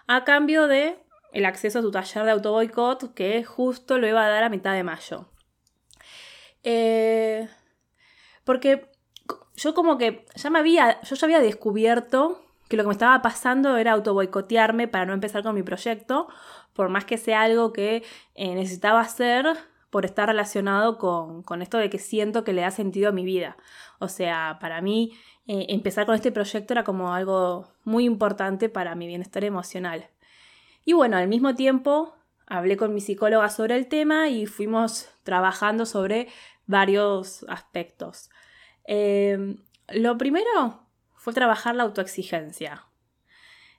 a 0.06 0.22
cambio 0.22 0.68
de 0.68 1.02
el 1.32 1.46
acceso 1.46 1.80
a 1.80 1.82
su 1.82 1.90
taller 1.90 2.24
de 2.24 2.30
autoboicot 2.30 3.12
que 3.12 3.42
justo 3.42 3.98
lo 3.98 4.06
iba 4.06 4.24
a 4.24 4.28
dar 4.28 4.44
a 4.44 4.48
mitad 4.48 4.74
de 4.74 4.84
mayo. 4.84 5.32
Eh, 6.62 7.48
porque 8.44 8.88
yo 9.56 9.74
como 9.74 9.98
que 9.98 10.26
ya 10.36 10.50
me 10.50 10.58
había, 10.58 11.00
yo 11.02 11.16
ya 11.16 11.26
había 11.26 11.40
descubierto 11.40 12.40
que 12.72 12.78
lo 12.78 12.84
que 12.84 12.88
me 12.88 12.94
estaba 12.94 13.20
pasando 13.20 13.76
era 13.76 13.92
autoboicotearme 13.92 14.88
para 14.88 15.04
no 15.04 15.12
empezar 15.12 15.42
con 15.42 15.54
mi 15.54 15.62
proyecto, 15.62 16.26
por 16.72 16.88
más 16.88 17.04
que 17.04 17.18
sea 17.18 17.42
algo 17.42 17.70
que 17.70 18.02
eh, 18.34 18.54
necesitaba 18.54 19.00
hacer 19.00 19.44
por 19.90 20.06
estar 20.06 20.26
relacionado 20.26 20.96
con, 20.96 21.60
esto 21.60 21.76
de 21.76 21.90
que 21.90 21.98
siento 21.98 22.44
que 22.44 22.54
le 22.54 22.62
da 22.62 22.70
sentido 22.70 23.10
a 23.10 23.12
mi 23.12 23.26
vida. 23.26 23.58
O 23.98 24.08
sea, 24.08 24.56
para 24.58 24.80
mí 24.80 25.12
eh, 25.46 25.66
empezar 25.68 26.06
con 26.06 26.14
este 26.14 26.32
proyecto 26.32 26.72
era 26.72 26.82
como 26.82 27.12
algo 27.12 27.68
muy 27.84 28.06
importante 28.06 28.70
para 28.70 28.94
mi 28.94 29.06
bienestar 29.06 29.44
emocional. 29.44 30.08
Y 30.86 30.94
bueno, 30.94 31.18
al 31.18 31.28
mismo 31.28 31.54
tiempo 31.54 32.14
hablé 32.46 32.78
con 32.78 32.94
mi 32.94 33.02
psicóloga 33.02 33.50
sobre 33.50 33.76
el 33.76 33.86
tema 33.86 34.30
y 34.30 34.46
fuimos 34.46 35.10
trabajando 35.24 35.84
sobre 35.84 36.28
varios 36.64 37.44
aspectos. 37.50 38.30
Eh, 38.86 39.56
lo 39.88 40.16
primero 40.16 40.81
fue 41.22 41.32
trabajar 41.32 41.76
la 41.76 41.84
autoexigencia. 41.84 42.84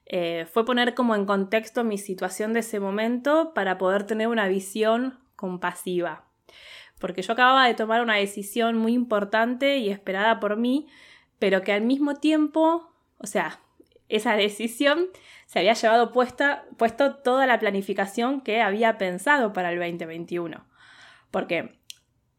Eh, 0.06 0.46
fue 0.50 0.64
poner 0.64 0.94
como 0.94 1.14
en 1.14 1.26
contexto 1.26 1.84
mi 1.84 1.98
situación 1.98 2.54
de 2.54 2.60
ese 2.60 2.80
momento 2.80 3.52
para 3.52 3.76
poder 3.76 4.04
tener 4.04 4.28
una 4.28 4.48
visión 4.48 5.18
compasiva. 5.36 6.24
Porque 6.98 7.20
yo 7.20 7.34
acababa 7.34 7.66
de 7.66 7.74
tomar 7.74 8.00
una 8.00 8.14
decisión 8.14 8.78
muy 8.78 8.94
importante 8.94 9.76
y 9.76 9.90
esperada 9.90 10.40
por 10.40 10.56
mí, 10.56 10.86
pero 11.38 11.60
que 11.60 11.74
al 11.74 11.82
mismo 11.82 12.14
tiempo, 12.14 12.90
o 13.18 13.26
sea, 13.26 13.60
esa 14.08 14.36
decisión 14.36 15.08
se 15.44 15.58
había 15.58 15.74
llevado 15.74 16.12
puesta, 16.12 16.64
puesto 16.78 17.16
toda 17.16 17.46
la 17.46 17.58
planificación 17.58 18.40
que 18.40 18.62
había 18.62 18.96
pensado 18.96 19.52
para 19.52 19.70
el 19.70 19.78
2021. 19.78 20.64
Porque 21.30 21.78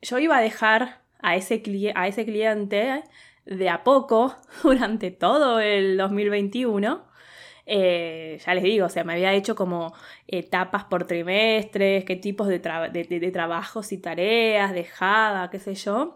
yo 0.02 0.18
iba 0.18 0.38
a 0.38 0.42
dejar 0.42 1.04
a 1.20 1.36
ese, 1.36 1.62
a 1.94 2.08
ese 2.08 2.26
cliente 2.26 3.04
de 3.46 3.70
a 3.70 3.84
poco 3.84 4.36
durante 4.64 5.12
todo 5.12 5.60
el 5.60 5.98
2021 5.98 7.16
eh, 7.68 8.40
ya 8.46 8.54
les 8.54 8.64
digo, 8.64 8.86
o 8.86 8.90
sea, 8.90 9.04
me 9.04 9.14
había 9.14 9.34
hecho 9.34 9.56
como 9.56 9.94
etapas 10.28 10.84
por 10.86 11.08
trimestres, 11.08 12.06
qué 12.06 12.16
tipos 12.16 12.48
de, 12.48 12.60
trabajos 12.60 13.92
y 13.92 13.98
tareas 13.98 14.74
dejaba, 14.74 15.50
qué 15.50 15.60
sé 15.60 15.76
yo. 15.76 16.16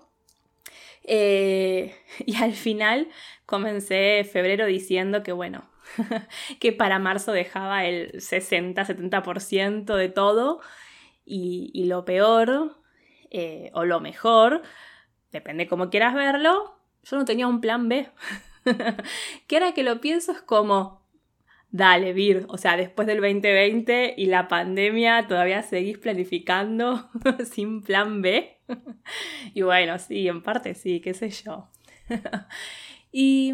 Eh, 1.03 1.95
y 2.25 2.35
al 2.37 2.53
final 2.53 3.07
comencé 3.45 4.23
febrero 4.31 4.65
diciendo 4.67 5.23
que 5.23 5.31
bueno, 5.31 5.69
que 6.59 6.71
para 6.71 6.99
marzo 6.99 7.31
dejaba 7.31 7.85
el 7.85 8.11
60-70% 8.13 9.95
de 9.95 10.09
todo 10.09 10.61
y, 11.25 11.85
lo 11.85 12.05
peor 12.05 12.77
eh, 13.31 13.69
o 13.73 13.85
lo 13.85 13.99
mejor, 13.99 14.63
depende 15.31 15.67
cómo 15.67 15.89
quieras 15.89 16.15
verlo, 16.15 16.78
yo 17.03 17.17
no 17.17 17.25
tenía 17.25 17.47
un 17.47 17.61
plan 17.61 17.89
B. 17.89 18.09
que 19.47 19.55
ahora 19.55 19.73
que 19.73 19.83
lo 19.83 20.01
pienso 20.01 20.31
es 20.31 20.41
como, 20.41 21.05
dale, 21.71 22.13
Vir, 22.13 22.45
o 22.49 22.57
sea, 22.57 22.77
después 22.77 23.07
del 23.07 23.17
2020 23.17 24.15
y 24.17 24.25
la 24.25 24.47
pandemia 24.47 25.27
todavía 25.27 25.61
seguís 25.61 25.97
planificando 25.97 27.09
sin 27.51 27.81
plan 27.81 28.21
B. 28.21 28.57
y 29.53 29.61
bueno, 29.61 29.97
sí, 29.99 30.27
en 30.27 30.41
parte 30.41 30.75
sí, 30.75 30.99
qué 30.99 31.13
sé 31.13 31.29
yo. 31.29 31.69
y, 33.11 33.53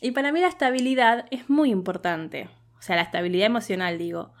y 0.00 0.10
para 0.12 0.32
mí 0.32 0.40
la 0.40 0.48
estabilidad 0.48 1.26
es 1.30 1.50
muy 1.50 1.70
importante, 1.70 2.48
o 2.78 2.82
sea, 2.82 2.96
la 2.96 3.02
estabilidad 3.02 3.46
emocional, 3.46 3.98
digo, 3.98 4.32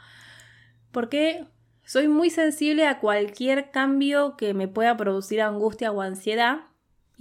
porque 0.92 1.46
soy 1.84 2.06
muy 2.08 2.30
sensible 2.30 2.86
a 2.86 3.00
cualquier 3.00 3.70
cambio 3.70 4.36
que 4.36 4.54
me 4.54 4.68
pueda 4.68 4.96
producir 4.96 5.42
angustia 5.42 5.90
o 5.90 6.00
ansiedad 6.00 6.71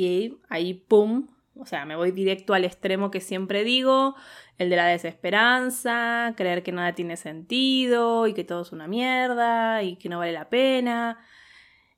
y 0.05 0.39
ahí, 0.49 0.73
¡pum!, 0.73 1.27
o 1.55 1.65
sea, 1.65 1.85
me 1.85 1.95
voy 1.95 2.11
directo 2.11 2.53
al 2.53 2.65
extremo 2.65 3.11
que 3.11 3.21
siempre 3.21 3.63
digo, 3.63 4.15
el 4.57 4.69
de 4.69 4.75
la 4.77 4.85
desesperanza, 4.87 6.33
creer 6.37 6.63
que 6.63 6.71
nada 6.71 6.93
tiene 6.93 7.17
sentido 7.17 8.27
y 8.27 8.33
que 8.33 8.43
todo 8.43 8.61
es 8.61 8.71
una 8.71 8.87
mierda 8.87 9.83
y 9.83 9.97
que 9.97 10.09
no 10.09 10.19
vale 10.19 10.31
la 10.31 10.49
pena. 10.49 11.19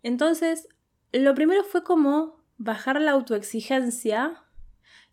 Entonces, 0.02 0.68
lo 1.12 1.36
primero 1.36 1.64
fue 1.64 1.84
como 1.84 2.44
bajar 2.58 3.00
la 3.00 3.12
autoexigencia 3.12 4.44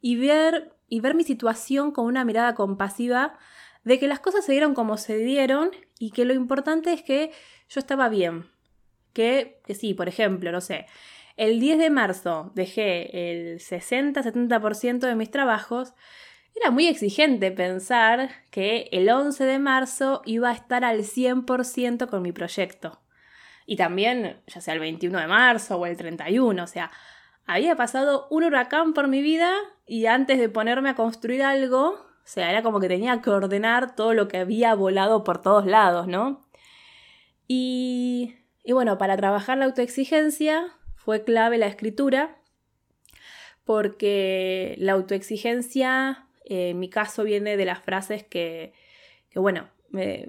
y 0.01 0.17
ver, 0.17 0.75
y 0.89 1.01
ver 1.01 1.15
mi 1.15 1.25
situación 1.25 1.93
con 1.93 2.07
una 2.07 2.25
mirada 2.25 2.55
compasiva 2.55 3.39
de 3.85 3.99
que 3.99 4.09
las 4.09 4.21
cosas 4.21 4.45
se 4.45 4.53
dieron 4.53 4.75
como 4.75 4.97
se 4.97 5.17
dieron 5.19 5.71
y 5.99 6.11
que 6.11 6.25
lo 6.25 6.35
importante 6.35 6.93
es 6.93 7.03
que 7.03 7.33
yo 7.69 7.79
estaba 7.81 8.09
bien. 8.09 8.47
Que, 9.13 9.61
que 9.65 9.75
sí, 9.75 9.93
por 9.93 10.09
ejemplo, 10.09 10.53
no 10.53 10.61
sé, 10.61 10.87
el 11.37 11.61
10 11.61 11.79
de 11.79 11.91
marzo 11.91 12.53
dejé 12.55 13.31
el 13.31 13.59
60-70% 13.61 15.01
de 15.01 15.15
mis 15.15 15.31
trabajos 15.31 15.95
era 16.55 16.71
muy 16.71 16.89
exigente 16.89 17.51
pensar 17.53 18.31
que 18.51 18.89
el 18.93 19.09
11 19.09 19.45
de 19.45 19.59
marzo 19.59 20.23
iba 20.25 20.51
a 20.51 20.55
estar 20.55 20.85
al 20.85 21.01
100% 21.01 22.09
con 22.09 22.23
mi 22.23 22.33
proyecto. 22.33 23.01
Y 23.67 23.77
también, 23.77 24.43
ya 24.47 24.61
sea 24.61 24.75
el 24.75 24.81
21 24.81 25.21
de 25.21 25.27
marzo 25.27 25.77
o 25.77 25.87
el 25.87 25.97
31, 25.97 26.63
o 26.63 26.67
sea, 26.67 26.91
había 27.47 27.77
pasado 27.77 28.27
un 28.31 28.45
huracán 28.45 28.93
por 28.93 29.09
mi 29.09 29.23
vida 29.23 29.53
y 29.87 30.07
antes 30.07 30.39
de 30.39 30.49
ponerme 30.49 30.91
a 30.91 30.95
construir 30.95 31.43
algo, 31.43 31.91
o 31.91 32.25
sea, 32.25 32.51
era 32.51 32.63
como 32.63 32.81
que 32.81 32.89
tenía 32.89 33.23
que 33.23 33.31
ordenar 33.31 33.95
todo 33.95 34.13
lo 34.13 34.29
que 34.29 34.39
había 34.39 34.75
volado 34.75 35.25
por 35.25 35.41
todos 35.41 35.67
lados, 35.67 36.09
¿no? 36.09 36.43
Y, 37.47 38.37
y 38.65 38.73
bueno, 38.73 38.99
para 38.99 39.17
trabajar 39.17 39.59
la 39.59 39.65
autoexigencia 39.65 40.67
fue 41.05 41.25
clave 41.25 41.59
la 41.59 41.67
escritura, 41.67 42.37
porque 43.65 44.75
la 44.79 44.93
autoexigencia 44.93 46.27
en 46.51 46.79
mi 46.81 46.91
caso 46.91 47.23
viene 47.23 47.57
de 47.57 47.65
las 47.65 47.81
frases 47.81 48.25
que, 48.25 48.73
bueno, 49.35 49.69
me, 49.91 50.29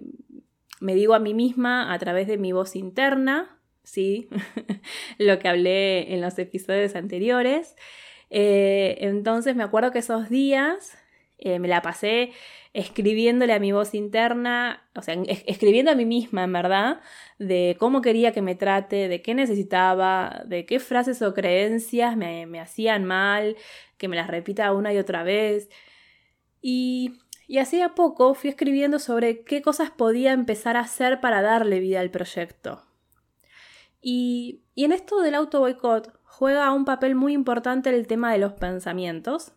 digo 0.80 1.16
a 1.16 1.20
mí 1.20 1.34
misma 1.34 1.92
a 1.92 2.00
través 2.00 2.28
de 2.28 2.38
mi 2.38 2.52
voz 2.52 2.76
interna, 2.76 3.60
¿sí? 3.84 4.30
Lo 5.18 5.40
que 5.40 5.48
hablé 5.48 6.14
en 6.14 6.22
los 6.22 6.38
episodios 6.38 6.96
anteriores. 6.96 7.76
Eh, 8.30 8.98
entonces 9.00 9.56
me 9.56 9.64
acuerdo 9.64 9.92
que 9.92 10.00
esos 10.00 10.30
días 10.30 10.98
eh, 11.42 11.60
me 11.60 11.68
la 11.68 11.82
pasé 11.82 12.32
escribiéndole 12.74 13.52
a 13.52 13.60
mi 13.60 13.72
voz 13.72 13.94
interna, 13.94 14.88
o 14.96 15.02
sea, 15.02 15.16
escribiendo 15.46 15.92
a 15.92 15.96
mí 15.96 16.06
misma, 16.06 16.44
en 16.44 16.54
verdad, 16.54 17.02
de 17.40 17.76
cómo 17.80 18.02
quería 18.02 18.32
que 18.32 18.42
me 18.42 18.56
trate, 18.56 19.10
de 19.10 19.22
qué 19.22 19.34
necesitaba, 19.34 20.44
de 20.46 20.66
qué 20.66 20.80
frases 20.80 21.22
o 21.22 21.34
creencias 21.34 22.16
me, 22.16 22.46
me 22.46 22.60
hacían 22.60 23.06
mal, 23.06 23.58
que 23.98 24.08
me 24.08 24.16
las 24.16 24.28
repita 24.28 24.72
una 24.72 24.94
y 24.94 25.00
otra 25.00 25.24
vez. 25.24 25.70
Y, 26.62 27.20
y 27.48 27.58
así 27.58 27.82
a 27.82 27.96
poco 27.96 28.36
fui 28.36 28.52
escribiendo 28.52 29.00
sobre 29.00 29.44
qué 29.44 29.62
cosas 29.62 29.90
podía 29.92 30.32
empezar 30.32 30.78
a 30.78 30.82
hacer 30.82 31.20
para 31.22 31.42
darle 31.42 31.80
vida 31.80 32.00
al 32.00 32.12
proyecto. 32.12 32.84
Y, 34.00 34.62
y 34.76 34.86
en 34.86 34.92
esto 34.94 35.22
del 35.22 35.36
auto 35.36 35.60
boicot 35.60 36.14
juega 36.24 36.72
un 36.72 36.86
papel 36.86 37.16
muy 37.16 37.34
importante 37.34 37.90
el 37.90 38.08
tema 38.08 38.32
de 38.32 38.38
los 38.38 38.54
pensamientos, 38.54 39.54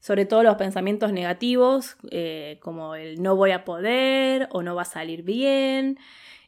sobre 0.00 0.26
todo 0.26 0.42
los 0.42 0.56
pensamientos 0.56 1.12
negativos, 1.12 1.96
eh, 2.10 2.58
como 2.62 2.94
el 2.94 3.22
no 3.22 3.36
voy 3.36 3.50
a 3.50 3.64
poder 3.64 4.48
o 4.52 4.62
no 4.62 4.74
va 4.74 4.82
a 4.82 4.84
salir 4.84 5.22
bien, 5.22 5.98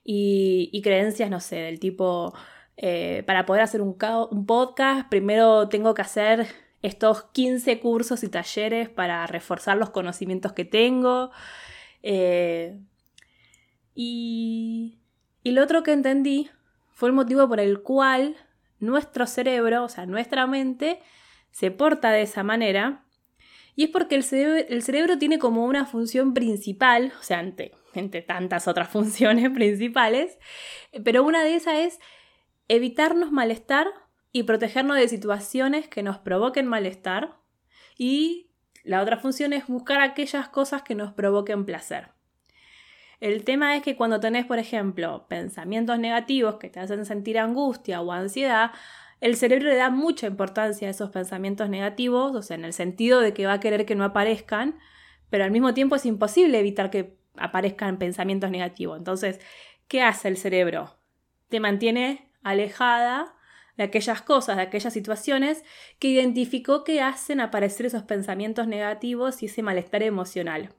y, 0.04 0.80
creencias, 0.82 1.30
no 1.30 1.40
sé, 1.40 1.56
del 1.56 1.78
tipo, 1.78 2.34
eh, 2.76 3.22
para 3.26 3.46
poder 3.46 3.62
hacer 3.62 3.80
un, 3.80 3.96
podcast, 4.46 5.08
primero 5.08 5.68
tengo 5.68 5.94
que 5.94 6.02
hacer 6.02 6.48
estos 6.82 7.24
15 7.32 7.80
cursos 7.80 8.24
y 8.24 8.28
talleres 8.28 8.88
para 8.88 9.26
reforzar 9.26 9.76
los 9.76 9.90
conocimientos 9.90 10.52
que 10.52 10.64
tengo. 10.64 11.30
Eh, 12.02 12.78
y, 13.94 14.98
y 15.42 15.50
lo 15.52 15.62
otro 15.62 15.82
que 15.82 15.92
entendí 15.92 16.50
fue 16.90 17.10
el 17.10 17.14
motivo 17.14 17.48
por 17.48 17.60
el 17.60 17.82
cual 17.82 18.36
nuestro 18.78 19.26
cerebro, 19.26 19.84
o 19.84 19.88
sea, 19.88 20.06
nuestra 20.06 20.46
mente, 20.46 21.00
se 21.50 21.70
porta 21.70 22.10
de 22.10 22.22
esa 22.22 22.42
manera. 22.42 23.04
Y 23.76 23.84
es 23.84 23.90
porque 23.90 24.14
el 24.14 24.22
cerebro, 24.22 24.64
el 24.68 24.82
cerebro 24.82 25.18
tiene 25.18 25.38
como 25.38 25.64
una 25.64 25.86
función 25.86 26.34
principal, 26.34 27.12
o 27.18 27.22
sea, 27.22 27.40
entre, 27.40 27.72
entre 27.94 28.22
tantas 28.22 28.68
otras 28.68 28.88
funciones 28.92 29.50
principales, 29.50 30.38
pero 31.04 31.22
una 31.22 31.42
de 31.42 31.54
esas 31.54 31.74
es 31.78 32.00
evitarnos 32.68 33.32
malestar 33.32 33.88
y 34.32 34.44
protegernos 34.44 34.96
de 34.96 35.08
situaciones 35.08 35.88
que 35.88 36.02
nos 36.02 36.18
provoquen 36.18 36.66
malestar. 36.66 37.36
Y 37.98 38.50
la 38.84 39.02
otra 39.02 39.18
función 39.18 39.52
es 39.52 39.66
buscar 39.66 40.00
aquellas 40.00 40.48
cosas 40.48 40.82
que 40.82 40.94
nos 40.94 41.12
provoquen 41.12 41.64
placer. 41.64 42.08
El 43.18 43.44
tema 43.44 43.76
es 43.76 43.82
que 43.82 43.96
cuando 43.96 44.18
tenés, 44.18 44.46
por 44.46 44.58
ejemplo, 44.58 45.26
pensamientos 45.28 45.98
negativos 45.98 46.56
que 46.56 46.70
te 46.70 46.80
hacen 46.80 47.04
sentir 47.04 47.38
angustia 47.38 48.00
o 48.00 48.12
ansiedad, 48.12 48.70
el 49.20 49.36
cerebro 49.36 49.68
le 49.68 49.76
da 49.76 49.90
mucha 49.90 50.26
importancia 50.26 50.88
a 50.88 50.90
esos 50.90 51.10
pensamientos 51.10 51.68
negativos, 51.68 52.34
o 52.34 52.42
sea, 52.42 52.56
en 52.56 52.64
el 52.64 52.72
sentido 52.72 53.20
de 53.20 53.34
que 53.34 53.46
va 53.46 53.54
a 53.54 53.60
querer 53.60 53.84
que 53.84 53.94
no 53.94 54.04
aparezcan, 54.04 54.78
pero 55.28 55.44
al 55.44 55.50
mismo 55.50 55.74
tiempo 55.74 55.96
es 55.96 56.06
imposible 56.06 56.58
evitar 56.58 56.90
que 56.90 57.16
aparezcan 57.36 57.98
pensamientos 57.98 58.50
negativos. 58.50 58.98
Entonces, 58.98 59.40
¿qué 59.88 60.02
hace 60.02 60.28
el 60.28 60.36
cerebro? 60.36 60.96
Te 61.48 61.60
mantiene 61.60 62.30
alejada 62.42 63.34
de 63.76 63.84
aquellas 63.84 64.22
cosas, 64.22 64.56
de 64.56 64.62
aquellas 64.62 64.92
situaciones 64.92 65.64
que 65.98 66.08
identificó 66.08 66.84
que 66.84 67.00
hacen 67.00 67.40
aparecer 67.40 67.86
esos 67.86 68.02
pensamientos 68.02 68.66
negativos 68.66 69.42
y 69.42 69.46
ese 69.46 69.62
malestar 69.62 70.02
emocional. 70.02 70.74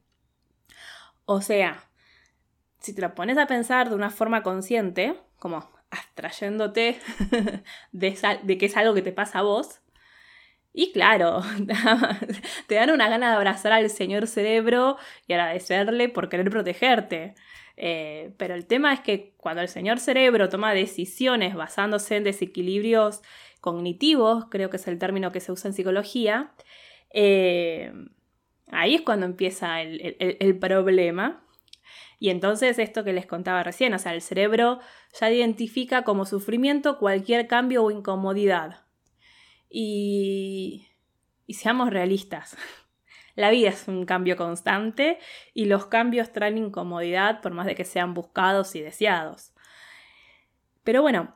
O 1.25 1.41
sea, 1.41 1.89
si 2.79 2.93
te 2.93 3.01
lo 3.01 3.13
pones 3.13 3.37
a 3.37 3.47
pensar 3.47 3.89
de 3.89 3.95
una 3.95 4.09
forma 4.09 4.43
consciente, 4.43 5.15
como 5.37 5.69
abstrayéndote 5.91 6.99
de, 7.91 8.57
que 8.57 8.65
es 8.65 8.77
algo 8.77 8.93
que 8.93 9.01
te 9.01 9.11
pasa 9.11 9.39
a 9.39 9.43
vos, 9.43 9.81
y 10.73 10.93
claro, 10.93 11.41
te 12.67 12.75
dan 12.75 12.91
una 12.91 13.09
gana 13.09 13.29
de 13.29 13.35
abrazar 13.35 13.73
al 13.73 13.89
señor 13.89 14.27
cerebro 14.27 14.97
y 15.27 15.33
agradecerle 15.33 16.07
por 16.07 16.29
querer 16.29 16.49
protegerte. 16.49 17.35
Eh, 17.75 18.31
pero 18.37 18.55
el 18.55 18.65
tema 18.65 18.93
es 18.93 19.01
que 19.01 19.33
cuando 19.37 19.61
el 19.61 19.67
señor 19.67 19.99
cerebro 19.99 20.47
toma 20.47 20.73
decisiones 20.73 21.55
basándose 21.55 22.15
en 22.15 22.23
desequilibrios 22.23 23.21
cognitivos, 23.59 24.45
creo 24.49 24.69
que 24.69 24.77
es 24.77 24.87
el 24.87 24.97
término 24.97 25.31
que 25.33 25.41
se 25.41 25.51
usa 25.51 25.67
en 25.67 25.73
psicología, 25.73 26.53
eh, 27.13 27.91
ahí 28.67 28.95
es 28.95 29.01
cuando 29.01 29.25
empieza 29.25 29.81
el 29.81 30.57
problema. 30.57 31.43
Y 32.21 32.29
entonces 32.29 32.77
esto 32.77 33.03
que 33.03 33.13
les 33.13 33.25
contaba 33.25 33.63
recién, 33.63 33.95
o 33.95 33.97
sea, 33.97 34.13
el 34.13 34.21
cerebro 34.21 34.79
ya 35.19 35.31
identifica 35.31 36.03
como 36.03 36.27
sufrimiento 36.27 36.99
cualquier 36.99 37.47
cambio 37.47 37.83
o 37.83 37.89
incomodidad. 37.89 38.85
Y, 39.71 40.87
y 41.47 41.55
seamos 41.55 41.89
realistas. 41.89 42.55
La 43.35 43.49
vida 43.49 43.69
es 43.69 43.87
un 43.87 44.05
cambio 44.05 44.37
constante 44.37 45.17
y 45.55 45.65
los 45.65 45.87
cambios 45.87 46.31
traen 46.31 46.59
incomodidad 46.59 47.41
por 47.41 47.53
más 47.53 47.65
de 47.65 47.73
que 47.73 47.85
sean 47.85 48.13
buscados 48.13 48.75
y 48.75 48.81
deseados. 48.81 49.55
Pero 50.83 51.01
bueno, 51.01 51.35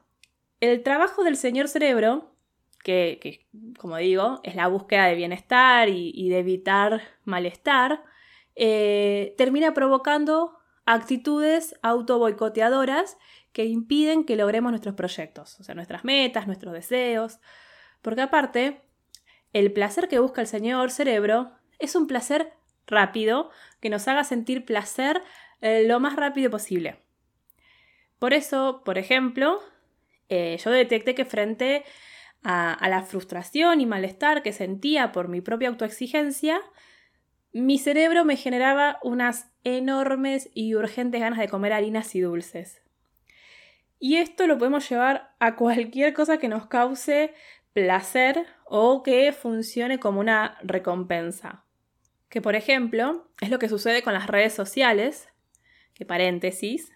el 0.60 0.84
trabajo 0.84 1.24
del 1.24 1.36
señor 1.36 1.68
cerebro, 1.68 2.36
que, 2.84 3.48
como 3.80 3.98
digo, 3.98 4.40
es 4.44 4.54
la 4.54 4.68
búsqueda 4.68 5.08
de 5.08 5.16
bienestar 5.16 5.90
y, 5.90 6.30
de 6.30 6.38
evitar 6.38 7.02
malestar, 7.24 8.04
eh, 8.56 9.34
termina 9.36 9.74
provocando 9.74 10.55
actitudes 10.86 11.76
auto-boicoteadoras 11.82 13.18
que 13.52 13.66
impiden 13.66 14.26
que 14.26 14.36
logremos 14.36 14.72
nuestros 14.72 14.96
proyectos, 14.96 15.60
o 15.60 15.64
sea, 15.64 15.76
nuestras 15.76 16.04
metas, 16.04 16.48
nuestros 16.48 16.74
deseos. 16.74 17.40
Porque 18.02 18.22
aparte, 18.22 18.82
el 19.54 19.72
placer 19.72 20.08
que 20.08 20.20
busca 20.20 20.42
el 20.42 20.48
señor 20.48 20.92
cerebro 20.92 21.52
es 21.80 21.96
un 21.96 22.08
placer 22.08 22.54
rápido 22.88 23.50
que 23.80 23.90
nos 23.90 24.08
haga 24.08 24.24
sentir 24.24 24.66
placer 24.66 25.24
eh, 25.62 25.86
lo 25.88 26.00
más 26.00 26.16
rápido 26.16 26.52
posible. 26.52 26.98
Por 28.20 28.34
eso, 28.34 28.82
por 28.86 28.98
ejemplo, 28.98 29.62
eh, 30.30 30.58
yo 30.64 30.72
detecté 30.72 31.16
que 31.16 31.26
frente 31.26 31.84
a, 32.44 32.74
a, 32.74 32.90
la 32.90 33.04
frustración 33.04 33.82
y 33.82 33.86
malestar 33.86 34.44
que 34.44 34.54
sentía 34.54 35.12
por 35.12 35.28
mi 35.28 35.42
propia 35.42 35.70
autoexigencia, 35.70 36.62
mi 37.62 37.80
cerebro 37.80 38.26
me 38.26 38.36
generaba 38.36 39.00
unas 39.02 39.50
enormes 39.64 40.50
y 40.54 40.76
urgentes 40.76 41.22
ganas 41.22 41.40
de 41.40 41.48
comer 41.48 41.72
harinas 41.72 42.14
y 42.14 42.20
dulces. 42.20 42.82
Y 43.98 44.18
esto 44.18 44.46
lo 44.46 44.58
podemos 44.58 44.90
llevar 44.90 45.34
a 45.40 45.56
cualquier 45.56 46.14
cosa 46.14 46.38
que 46.38 46.50
nos 46.50 46.68
cause 46.68 47.34
placer 47.72 48.46
o 48.66 49.04
que 49.04 49.32
funcione 49.32 50.00
como 50.00 50.20
una 50.20 50.58
recompensa. 50.64 51.64
Que 52.28 52.42
por 52.42 52.56
ejemplo 52.56 53.30
es 53.40 53.50
lo 53.50 53.58
que 53.58 53.70
sucede 53.70 54.04
con 54.04 54.14
las 54.14 54.28
redes 54.28 54.52
sociales, 54.52 55.30
que 55.94 56.06
paréntesis, 56.06 56.92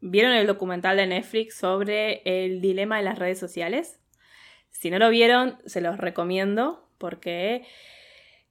¿vieron 0.00 0.34
el 0.34 0.46
documental 0.46 0.98
de 0.98 1.08
Netflix 1.08 1.56
sobre 1.56 2.22
el 2.24 2.60
dilema 2.60 2.98
de 2.98 3.02
las 3.02 3.18
redes 3.18 3.40
sociales? 3.40 3.98
Si 4.70 4.88
no 4.88 5.00
lo 5.00 5.10
vieron, 5.10 5.58
se 5.66 5.80
los 5.80 5.98
recomiendo 5.98 6.88
porque 6.96 7.66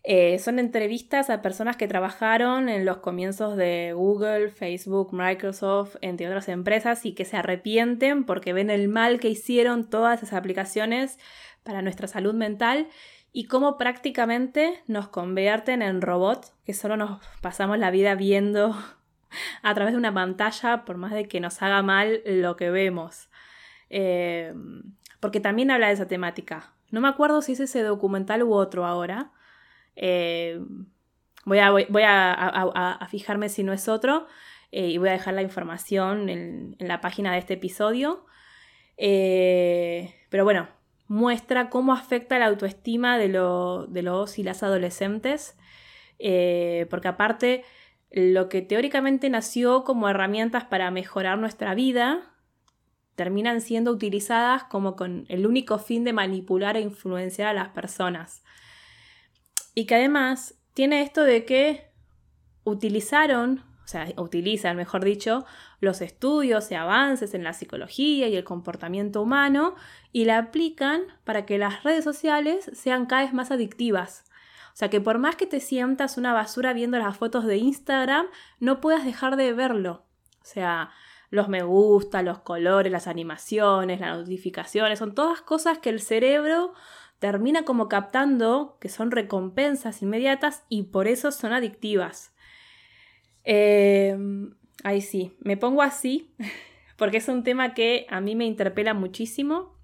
eh, 0.08 0.38
son 0.38 0.60
entrevistas 0.60 1.32
a 1.32 1.42
personas 1.42 1.78
que 1.78 1.88
trabajaron 1.88 2.70
en 2.70 2.86
los 2.86 2.98
comienzos 2.98 3.58
de 3.58 3.94
Google, 3.96 4.50
Facebook, 4.50 5.10
Microsoft, 5.12 5.96
entre 6.02 6.28
otras 6.28 6.48
empresas, 6.48 7.08
y 7.08 7.14
que 7.14 7.26
se 7.26 7.38
arrepienten 7.38 8.24
porque 8.24 8.54
ven 8.54 8.70
el 8.70 8.88
mal 8.88 9.20
que 9.20 9.30
hicieron 9.30 9.90
todas 9.90 10.22
esas 10.22 10.38
aplicaciones 10.38 11.18
para 11.64 11.82
nuestra 11.82 12.08
salud 12.08 12.36
mental 12.36 12.88
y 13.32 13.46
cómo 13.46 13.80
prácticamente 13.80 14.84
nos 14.86 15.08
convierten 15.08 15.82
en 15.82 16.02
robots 16.02 16.54
que 16.68 16.76
solo 16.76 16.98
nos 16.98 17.26
pasamos 17.42 17.80
la 17.80 17.90
vida 17.90 18.14
viendo 18.14 18.76
a 19.64 19.74
través 19.74 19.96
de 19.96 19.98
una 19.98 20.14
pantalla 20.14 20.86
por 20.86 20.98
más 20.98 21.14
de 21.14 21.28
que 21.28 21.40
nos 21.40 21.64
haga 21.64 21.82
mal 21.82 22.22
lo 22.26 22.56
que 22.58 22.70
vemos. 22.70 23.30
Eh, 23.90 24.54
porque 25.20 25.40
también 25.40 25.72
habla 25.72 25.88
de 25.88 25.94
esa 25.94 26.08
temática. 26.08 26.76
No 26.92 27.02
me 27.02 27.08
acuerdo 27.08 27.42
si 27.42 27.54
es 27.54 27.60
ese 27.60 27.82
documental 27.82 28.44
u 28.44 28.54
otro 28.54 28.86
ahora. 28.86 29.32
Eh, 29.96 30.60
voy 31.46 31.60
a, 31.60 31.72
voy, 31.72 32.04
a, 32.04 33.08
fijarme 33.10 33.50
si 33.50 33.64
no 33.64 33.74
es 33.74 33.88
otro 33.88 34.28
eh, 34.72 34.88
y 34.88 34.98
voy 34.98 35.10
a 35.10 35.14
dejar 35.14 35.34
la 35.34 35.42
información 35.42 36.30
en, 36.30 36.76
la 36.80 37.02
página 37.02 37.34
de 37.34 37.40
este 37.40 37.54
episodio. 37.56 38.26
pero 38.98 40.44
bueno, 40.44 40.68
muestra 41.08 41.70
cómo 41.70 41.94
afecta 41.94 42.40
la 42.40 42.48
autoestima 42.48 43.18
de, 43.18 43.30
los 43.30 44.40
y 44.40 44.44
las 44.44 44.64
adolescentes, 44.64 45.58
eh, 46.20 46.88
porque 46.90 47.08
aparte 47.08 47.64
lo 48.12 48.50
que 48.50 48.62
teóricamente 48.62 49.30
nació 49.30 49.84
como 49.84 50.10
herramientas 50.10 50.64
para 50.66 50.90
mejorar 50.92 51.38
nuestra 51.38 51.76
vida, 51.76 52.34
terminan 53.16 53.62
siendo 53.62 53.92
utilizadas 53.92 54.64
como 54.66 54.96
con 54.96 55.26
el 55.30 55.46
único 55.46 55.80
fin 55.80 56.04
de 56.04 56.14
manipular 56.14 56.76
e 56.78 56.82
influenciar 56.82 57.50
a 57.50 57.54
las 57.54 57.70
personas. 57.70 58.44
Y 59.76 59.86
que 59.86 59.96
además 59.96 60.56
tiene 60.74 61.04
esto 61.04 61.24
de 61.24 61.46
que 61.46 61.92
utilizaron 62.64 63.64
o 63.86 63.88
sea, 63.88 64.08
utilizan, 64.18 64.76
mejor 64.78 65.06
dicho, 65.06 65.46
los 65.80 66.02
estudios 66.02 66.72
y 66.72 66.76
avances 66.76 67.36
en 67.36 67.44
la 67.44 67.54
psicología 67.54 68.28
y 68.28 68.36
el 68.36 68.44
comportamiento 68.44 69.22
humano 69.22 69.76
y 70.12 70.26
la 70.26 70.40
aplican 70.40 71.04
para 71.24 71.46
que 71.46 71.60
las 71.60 71.84
redes 71.84 72.04
sociales 72.04 72.72
sean 72.74 73.06
cada 73.06 73.22
vez 73.22 73.34
más 73.34 73.52
adictivas. 73.52 74.24
O 74.74 74.78
sea, 74.78 74.90
que 74.90 75.02
por 75.02 75.20
más 75.20 75.36
que 75.36 75.46
te 75.46 75.60
sientas 75.60 76.18
una 76.18 76.34
basura 76.34 76.74
viendo 76.74 76.98
las 76.98 77.16
fotos 77.16 77.46
de 77.46 77.58
Instagram, 77.58 78.26
no 78.60 78.82
puedas 78.82 79.06
dejar 79.06 79.36
de 79.36 79.54
verlo. 79.54 80.04
O 80.42 80.46
sea, 80.46 80.90
los 81.30 81.48
me 81.48 81.62
gusta, 81.62 82.24
los 82.24 82.40
colores, 82.40 82.92
las 82.92 83.06
animaciones, 83.06 84.00
las 84.00 84.18
notificaciones, 84.18 84.98
son 84.98 85.14
todas 85.14 85.42
cosas 85.42 85.78
que 85.78 85.92
el 85.92 86.02
cerebro 86.02 86.74
termina 87.20 87.64
como 87.64 87.88
captando 87.88 88.78
que 88.80 88.90
son 88.90 89.12
recompensas 89.12 90.02
inmediatas 90.02 90.64
y 90.70 90.84
por 90.84 91.08
eso 91.08 91.32
son 91.32 91.54
adictivas. 91.54 92.34
Eh, 93.44 94.18
ay, 94.84 95.02
sí, 95.02 95.36
me 95.40 95.58
pongo 95.58 95.82
así 95.82 96.34
porque 96.98 97.18
es 97.18 97.28
un 97.28 97.44
tema 97.44 97.74
que 97.74 98.06
a 98.10 98.22
mí 98.22 98.36
me 98.36 98.46
interpela 98.46 98.94
muchísimo. 98.94 99.76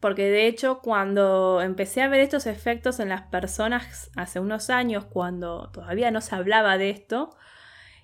Porque 0.00 0.28
de 0.30 0.48
hecho 0.48 0.80
cuando 0.80 1.62
empecé 1.62 2.02
a 2.02 2.08
ver 2.08 2.20
estos 2.20 2.46
efectos 2.46 2.98
en 2.98 3.08
las 3.08 3.22
personas 3.22 4.10
hace 4.16 4.40
unos 4.40 4.68
años, 4.68 5.04
cuando 5.04 5.70
todavía 5.70 6.10
no 6.10 6.20
se 6.20 6.34
hablaba 6.34 6.76
de 6.76 6.90
esto, 6.90 7.36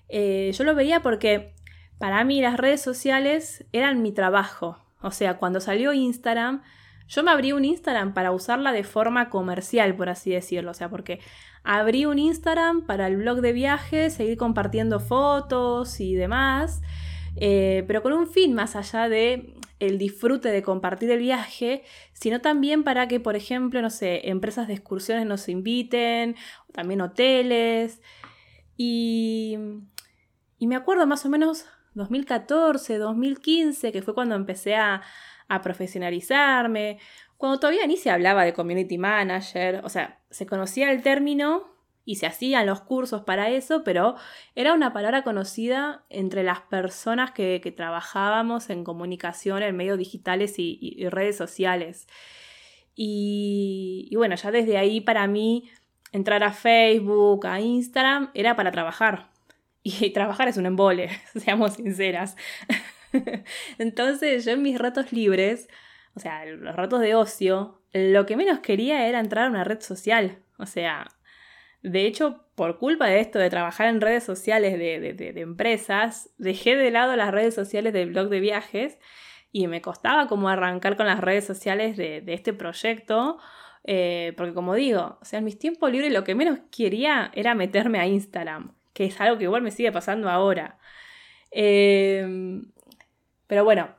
eh, 0.07 0.51
yo 0.53 0.63
lo 0.63 0.75
veía 0.75 1.01
porque 1.01 1.53
para 1.97 2.23
mí 2.23 2.41
las 2.41 2.55
redes 2.57 2.81
sociales 2.81 3.65
eran 3.73 4.01
mi 4.01 4.13
trabajo. 4.13 4.77
O 5.01 5.11
sea, 5.11 5.37
cuando 5.37 5.59
salió 5.59 5.91
Instagram, 5.91 6.63
yo 7.09 7.23
me 7.23 7.31
abrí 7.31 7.51
un 7.51 7.65
Instagram 7.65 8.13
para 8.13 8.31
usarla 8.31 8.71
de 8.71 8.83
forma 8.83 9.29
comercial, 9.29 9.95
por 9.95 10.09
así 10.09 10.29
decirlo. 10.29 10.71
O 10.71 10.73
sea, 10.75 10.89
porque 10.89 11.19
abrí 11.63 12.05
un 12.05 12.19
Instagram 12.19 12.85
para 12.85 13.07
el 13.07 13.17
blog 13.17 13.41
de 13.41 13.51
viajes, 13.51 14.13
seguir 14.13 14.37
compartiendo 14.37 14.99
fotos 14.99 15.99
y 15.99 16.13
demás, 16.13 16.81
eh, 17.35 17.83
pero 17.87 18.03
con 18.03 18.13
un 18.13 18.27
fin 18.27 18.53
más 18.53 18.75
allá 18.75 19.09
de 19.09 19.55
el 19.79 19.97
disfrute 19.97 20.49
de 20.49 20.61
compartir 20.61 21.09
el 21.09 21.19
viaje, 21.19 21.83
sino 22.13 22.41
también 22.41 22.83
para 22.83 23.07
que, 23.07 23.19
por 23.19 23.35
ejemplo, 23.35 23.81
no 23.81 23.89
sé, 23.89 24.29
empresas 24.29 24.67
de 24.67 24.73
excursiones 24.73 25.25
nos 25.25 25.49
inviten, 25.49 26.35
también 26.73 27.01
hoteles. 27.01 28.01
Y, 28.77 29.57
y 30.59 30.67
me 30.67 30.75
acuerdo 30.75 31.07
más 31.07 31.25
o 31.25 31.29
menos 31.29 31.65
2014, 31.95 32.97
2015, 32.97 33.91
que 33.91 34.01
fue 34.03 34.13
cuando 34.13 34.35
empecé 34.35 34.75
a, 34.75 35.01
a 35.49 35.61
profesionalizarme, 35.61 36.99
cuando 37.39 37.59
todavía 37.59 37.87
ni 37.87 37.95
se 37.95 38.09
hablaba 38.09 38.43
de 38.43 38.53
community 38.53 38.97
manager, 38.97 39.81
o 39.85 39.89
sea, 39.89 40.19
se 40.29 40.45
conocía 40.45 40.91
el 40.91 41.01
término 41.01 41.69
y 42.03 42.15
se 42.15 42.25
hacían 42.25 42.65
los 42.65 42.81
cursos 42.81 43.21
para 43.21 43.49
eso, 43.49 43.83
pero 43.85 44.15
era 44.55 44.73
una 44.73 44.91
palabra 44.91 45.23
conocida 45.23 46.03
entre 46.09 46.43
las 46.43 46.59
personas 46.59 47.31
que, 47.31 47.61
trabajábamos 47.77 48.69
en 48.69 48.83
comunicación 48.83 49.63
en 49.63 49.77
medios 49.77 49.97
digitales 49.97 50.55
y, 50.57 51.07
redes 51.09 51.37
sociales. 51.37 52.07
Y, 52.93 54.11
bueno, 54.17 54.35
ya 54.35 54.51
desde 54.51 54.77
ahí 54.77 54.99
para 54.99 55.25
mí 55.27 55.69
entrar 56.11 56.43
a 56.43 56.51
Facebook, 56.51 57.47
a 57.47 57.61
Instagram, 57.61 58.31
era 58.33 58.55
para 58.55 58.71
trabajar. 58.71 59.29
Y 59.81 60.09
trabajar 60.09 60.49
es 60.49 60.57
un 60.57 60.65
embole, 60.65 61.09
seamos 61.35 61.75
sinceras. 61.75 62.35
Entonces 63.77 64.45
yo 64.45 64.51
en 64.51 64.61
mis 64.61 64.77
ratos 64.79 65.11
libres, 65.11 65.67
o 66.15 66.19
sea, 66.19 66.45
los 66.45 66.75
ratos 66.75 67.01
de 67.01 67.15
ocio, 67.15 67.81
lo 67.93 68.25
que 68.25 68.37
menos 68.37 68.59
quería 68.59 69.07
era 69.07 69.19
entrar 69.19 69.45
a 69.45 69.49
una 69.49 69.63
red 69.63 69.81
social. 69.81 70.39
O 70.57 70.65
sea, 70.65 71.07
de 71.81 72.05
hecho, 72.05 72.45
por 72.55 72.77
culpa 72.77 73.07
de 73.07 73.19
esto, 73.21 73.39
de 73.39 73.49
trabajar 73.49 73.87
en 73.87 74.01
redes 74.01 74.23
sociales 74.23 74.77
de, 74.77 75.33
empresas, 75.37 76.29
dejé 76.37 76.75
de 76.75 76.91
lado 76.91 77.15
las 77.15 77.31
redes 77.31 77.55
sociales 77.55 77.93
del 77.93 78.09
blog 78.09 78.29
de 78.29 78.41
viajes 78.41 78.99
y 79.51 79.67
me 79.67 79.81
costaba 79.81 80.27
como 80.27 80.49
arrancar 80.49 80.97
con 80.97 81.07
las 81.07 81.21
redes 81.21 81.45
sociales 81.45 81.95
de, 81.97 82.23
este 82.27 82.53
proyecto. 82.53 83.39
Eh, 83.85 84.33
porque 84.35 84.53
como 84.53 84.75
digo, 84.75 85.17
o 85.21 85.25
sea, 85.25 85.39
en 85.39 85.45
mis 85.45 85.57
tiempos 85.57 85.89
libres 85.91 86.11
lo 86.11 86.25
que 86.25 86.35
menos 86.35 86.59
quería 86.69 87.31
era 87.33 87.55
meterme 87.55 87.99
a 87.99 88.07
Instagram, 88.07 88.73
que 88.93 89.05
es 89.05 89.19
algo 89.21 89.37
que 89.37 89.45
igual 89.45 89.61
me 89.61 89.71
sigue 89.71 89.91
pasando 89.91 90.29
ahora. 90.29 90.77
Em, 91.51 92.71
pero 93.49 93.63
bueno, 93.63 93.89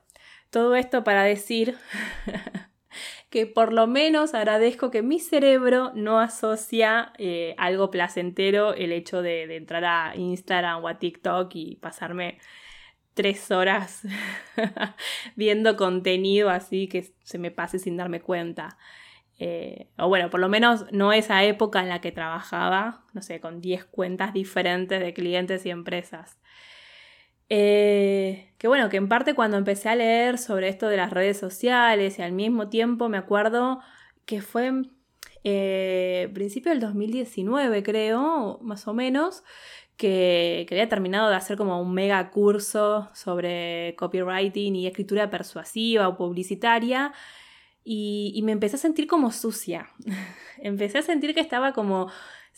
todo 0.50 0.76
esto 0.76 1.02
para 1.02 1.24
decir 1.24 1.76
que 3.30 3.46
por 3.46 3.72
lo 3.72 3.88
menos 3.88 4.32
agradezco 4.32 4.92
que 4.92 5.02
mi 5.02 5.18
cerebro 5.18 5.90
no 5.96 6.20
asocia 6.20 7.12
eh, 7.18 7.56
algo 7.58 7.90
placentero 7.90 8.74
el 8.74 8.92
hecho 8.92 9.22
de, 9.22 9.56
entrar 9.56 9.84
a 9.84 10.14
Instagram 10.14 10.84
o 10.84 10.88
a 10.88 11.00
TikTok 11.00 11.50
y 11.56 11.76
pasarme 11.82 12.38
tres 13.14 13.50
horas 13.50 14.02
viendo 15.34 15.76
contenido 15.76 16.48
así 16.48 16.86
que 16.86 17.12
se 17.24 17.38
me 17.38 17.50
pase 17.50 17.80
sin 17.80 17.96
darme 17.96 18.20
cuenta. 18.20 18.78
Eh, 19.40 19.88
o 19.98 20.06
bueno, 20.06 20.30
por 20.30 20.38
lo 20.38 20.48
menos 20.48 20.86
no 20.92 21.12
esa 21.12 21.42
época 21.42 21.80
en 21.80 21.88
la 21.88 22.00
que 22.00 22.12
trabajaba, 22.12 23.04
no 23.14 23.22
sé, 23.22 23.40
con 23.40 23.60
10 23.60 23.86
cuentas 23.86 24.32
diferentes 24.32 25.00
de 25.00 25.12
clientes 25.12 25.66
y 25.66 25.70
empresas. 25.70 26.38
Eh, 27.52 28.52
que 28.58 28.68
bueno, 28.68 28.88
que 28.88 28.96
en 28.96 29.08
parte 29.08 29.34
cuando 29.34 29.56
empecé 29.56 29.88
a 29.88 29.96
leer 29.96 30.38
sobre 30.38 30.68
esto 30.68 30.88
de 30.88 30.96
las 30.96 31.10
redes 31.10 31.36
sociales 31.36 32.18
y 32.18 32.22
al 32.22 32.30
mismo 32.32 32.68
tiempo 32.68 33.08
me 33.08 33.18
acuerdo 33.18 33.80
que 34.24 34.40
fue 34.40 34.82
eh, 35.42 36.30
principio 36.32 36.70
del 36.70 36.80
2019 36.80 37.82
creo, 37.82 38.60
más 38.62 38.86
o 38.86 38.94
menos, 38.94 39.42
que, 39.96 40.66
había 40.70 40.88
terminado 40.88 41.28
de 41.28 41.36
hacer 41.36 41.56
como 41.56 41.80
un 41.82 41.92
mega 41.92 42.30
curso 42.30 43.10
sobre 43.14 43.96
copywriting 43.98 44.76
y 44.76 44.86
escritura 44.86 45.28
persuasiva 45.28 46.08
o 46.08 46.16
publicitaria 46.16 47.12
y, 47.84 48.32
y 48.34 48.42
me 48.42 48.52
empecé 48.52 48.76
a 48.76 48.78
sentir 48.78 49.08
como 49.08 49.32
sucia. 49.32 49.88
empecé 50.62 50.98
a 50.98 51.02
sentir 51.02 51.34
que 51.34 51.40
estaba 51.40 51.72
como 51.72 52.10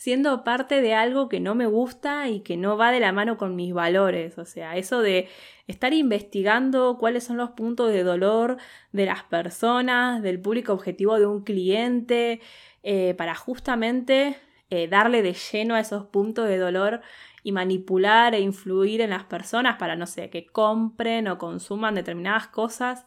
siendo 0.03 0.43
parte 0.43 0.81
de 0.81 0.93
algo 0.93 1.29
que 1.29 1.39
no 1.39 1.55
me 1.55 1.65
gusta 1.65 2.27
y 2.27 2.41
que 2.41 2.57
no 2.57 2.75
va 2.75 2.91
de 2.91 2.99
la 2.99 3.13
mano 3.13 3.37
con 3.37 3.55
mis 3.55 3.73
valores. 3.73 4.37
O 4.37 4.43
sea, 4.43 4.75
eso 4.75 5.01
de 5.01 5.29
estar 5.67 5.93
investigando 5.93 6.97
cuáles 6.99 7.23
son 7.23 7.37
los 7.37 7.51
puntos 7.51 7.89
de 7.89 8.03
dolor 8.03 8.57
de 8.91 9.05
las 9.05 9.23
personas, 9.23 10.21
del 10.21 10.41
público 10.41 10.73
objetivo 10.73 11.17
de 11.19 11.25
un 11.25 11.45
cliente, 11.45 12.41
eh, 12.83 13.13
para 13.17 13.33
justamente 13.33 14.35
eh, 14.69 14.89
darle 14.89 15.21
de 15.21 15.35
lleno 15.35 15.75
a 15.75 15.79
esos 15.79 16.07
puntos 16.07 16.49
de 16.49 16.57
dolor 16.57 16.99
y 17.41 17.53
manipular 17.53 18.35
e 18.35 18.41
influir 18.41 18.99
en 18.99 19.11
las 19.11 19.23
personas 19.23 19.77
para, 19.77 19.95
no 19.95 20.05
sé, 20.05 20.29
que 20.29 20.45
compren 20.45 21.29
o 21.29 21.37
consuman 21.37 21.95
determinadas 21.95 22.47
cosas 22.47 23.05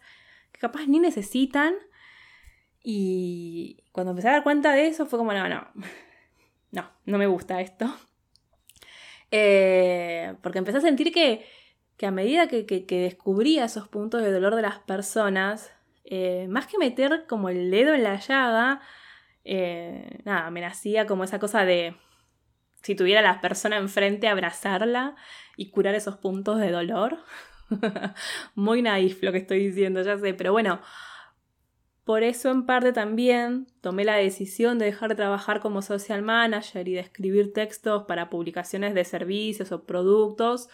que 0.50 0.60
capaz 0.60 0.86
ni 0.86 0.98
necesitan. 0.98 1.74
Y 2.82 3.84
cuando 3.92 4.12
empecé 4.12 4.28
a 4.28 4.32
dar 4.32 4.42
cuenta 4.44 4.72
de 4.72 4.86
eso 4.86 5.04
fue 5.04 5.18
como, 5.18 5.34
no, 5.34 5.46
no, 5.46 5.66
no, 6.70 6.90
no 7.04 7.18
me 7.18 7.26
gusta 7.26 7.60
esto. 7.60 7.94
Eh, 9.30 10.34
porque 10.42 10.58
empecé 10.58 10.78
a 10.78 10.82
sentir 10.82 11.12
que, 11.12 11.44
a 12.06 12.10
medida 12.10 12.48
que, 12.48 12.64
descubría 12.88 13.64
esos 13.64 13.88
puntos 13.88 14.22
de 14.22 14.32
dolor 14.32 14.54
de 14.54 14.62
las 14.62 14.78
personas, 14.80 15.72
eh, 16.04 16.46
más 16.48 16.66
que 16.66 16.78
meter 16.78 17.26
como 17.28 17.48
el 17.48 17.70
dedo 17.70 17.94
en 17.94 18.04
la 18.04 18.16
llaga, 18.16 18.80
eh, 19.44 20.20
nada, 20.24 20.50
me 20.50 20.60
nacía 20.60 21.06
como 21.06 21.24
esa 21.24 21.38
cosa 21.38 21.64
de, 21.64 21.96
si 22.82 22.94
tuviera 22.94 23.20
a 23.20 23.22
la 23.34 23.40
persona 23.40 23.76
enfrente, 23.76 24.28
abrazarla 24.28 25.16
y 25.56 25.70
curar 25.70 25.94
esos 25.94 26.16
puntos 26.18 26.58
de 26.58 26.70
dolor. 26.70 27.18
Muy 28.54 28.82
naif 28.82 29.22
lo 29.22 29.32
que 29.32 29.38
estoy 29.38 29.66
diciendo, 29.66 30.02
ya 30.02 30.18
sé, 30.18 30.34
pero 30.34 30.52
bueno, 30.52 30.80
por 32.06 32.22
eso 32.22 32.52
en 32.52 32.66
parte 32.66 32.92
también 32.92 33.66
tomé 33.80 34.04
la 34.04 34.14
decisión 34.14 34.78
de 34.78 34.84
dejar 34.84 35.08
de 35.08 35.16
trabajar 35.16 35.58
como 35.58 35.82
social 35.82 36.22
manager 36.22 36.86
y 36.86 36.94
de 36.94 37.00
escribir 37.00 37.52
textos 37.52 38.04
para 38.04 38.30
publicaciones 38.30 38.94
de 38.94 39.04
servicios 39.04 39.72
o 39.72 39.84
productos 39.86 40.68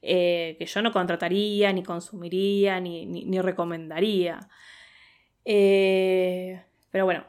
eh, 0.00 0.54
que 0.60 0.66
yo 0.66 0.82
no 0.82 0.92
contrataría, 0.92 1.72
ni 1.72 1.82
consumiría, 1.82 2.78
ni, 2.78 3.40
recomendaría. 3.40 4.48
Eh, 5.44 6.62
pero 6.92 7.04
bueno, 7.04 7.24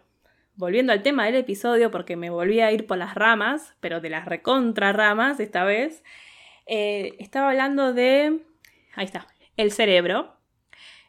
volviendo 0.55 0.93
al 0.93 1.01
tema 1.01 1.25
del 1.25 1.37
episodio, 1.37 1.89
porque 1.89 2.15
me 2.15 2.29
volví 2.29 2.59
a 2.59 2.71
ir 2.71 2.85
por 2.85 2.99
las 2.99 3.15
ramas, 3.15 3.73
pero 3.79 4.01
de 4.01 4.11
las 4.11 4.25
recontra 4.25 4.93
ramas 4.93 5.39
esta 5.39 5.63
vez, 5.63 6.03
eh, 6.67 7.15
estaba 7.17 7.49
hablando 7.49 7.91
de... 7.91 8.39
Ahí 8.93 9.05
está, 9.05 9.25
el 9.55 9.71
cerebro 9.71 10.36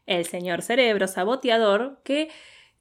el 0.08 0.24
señor 0.24 0.62
cerebro 0.62 1.06
saboteador, 1.06 2.00
que 2.02 2.30